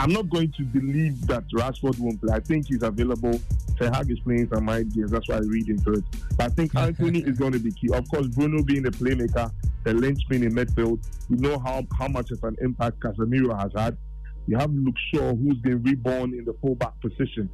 [0.02, 2.34] I'm not going to believe that Rashford won't play.
[2.34, 3.40] I think he's available.
[3.78, 5.12] Ten Hag is playing some mind games.
[5.12, 6.04] That's why I read into it.
[6.36, 7.88] But I think Antony is going to be key.
[7.92, 9.52] Of course, Bruno being the playmaker,
[9.84, 10.98] the linchpin in midfield.
[11.30, 13.96] We know how, how much of an impact Casemiro has had.
[14.48, 17.48] You have Luke Shaw, who's been reborn in the fullback position.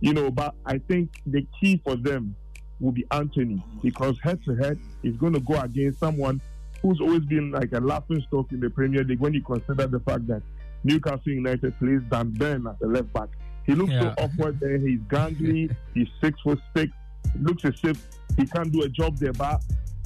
[0.00, 2.34] You know, but I think the key for them
[2.80, 6.40] will be Antony because head to head is going to go against someone
[6.80, 10.00] who's always been like a laughing stock in the Premier League when you consider the
[10.00, 10.40] fact that
[10.84, 13.28] Newcastle United plays Dan Burn at the left back
[13.66, 14.14] He looks Yeah.
[14.16, 14.78] so awkward there.
[14.78, 15.74] He's gangly.
[15.94, 16.92] he's six foot six.
[17.40, 18.04] Looks as if
[18.36, 19.32] he can't do a job there.
[19.32, 19.62] But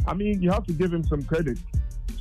[0.07, 1.59] I mean, you have to give him some credit.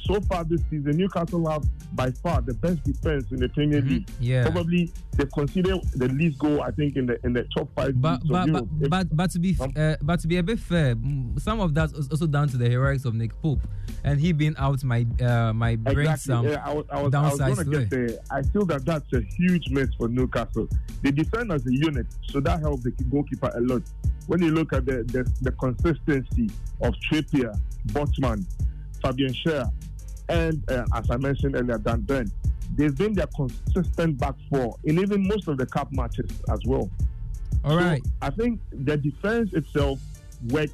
[0.05, 1.63] So far this season, Newcastle have
[1.95, 4.05] by far the best defense in the Premier League.
[4.05, 4.23] Mm-hmm.
[4.23, 4.43] Yeah.
[4.43, 8.21] Probably they've considered the least goal, I think, in the in the top five But
[8.27, 10.95] but but, If- but but to be uh, but to be a bit fair,
[11.37, 13.61] some of that is also down to the heroics of Nick Pope,
[14.03, 16.33] and he being out my uh, my brain Exactly.
[16.33, 18.19] some Yeah, I was, I was, I was going to to get there.
[18.29, 20.67] I feel that that's a huge miss for Newcastle.
[21.01, 23.81] They defend as a unit, so that helps the goalkeeper a lot.
[24.27, 26.49] When you look at the the, the consistency
[26.81, 27.57] of Trippier,
[27.87, 28.45] Botman,
[29.05, 29.71] Fabian Schär,
[30.29, 32.31] and uh, as I mentioned earlier, Dan Burn,
[32.75, 36.89] they've been their consistent back four in even most of the cup matches as well.
[37.63, 38.01] All right.
[38.21, 39.99] I think the defense itself
[40.49, 40.73] works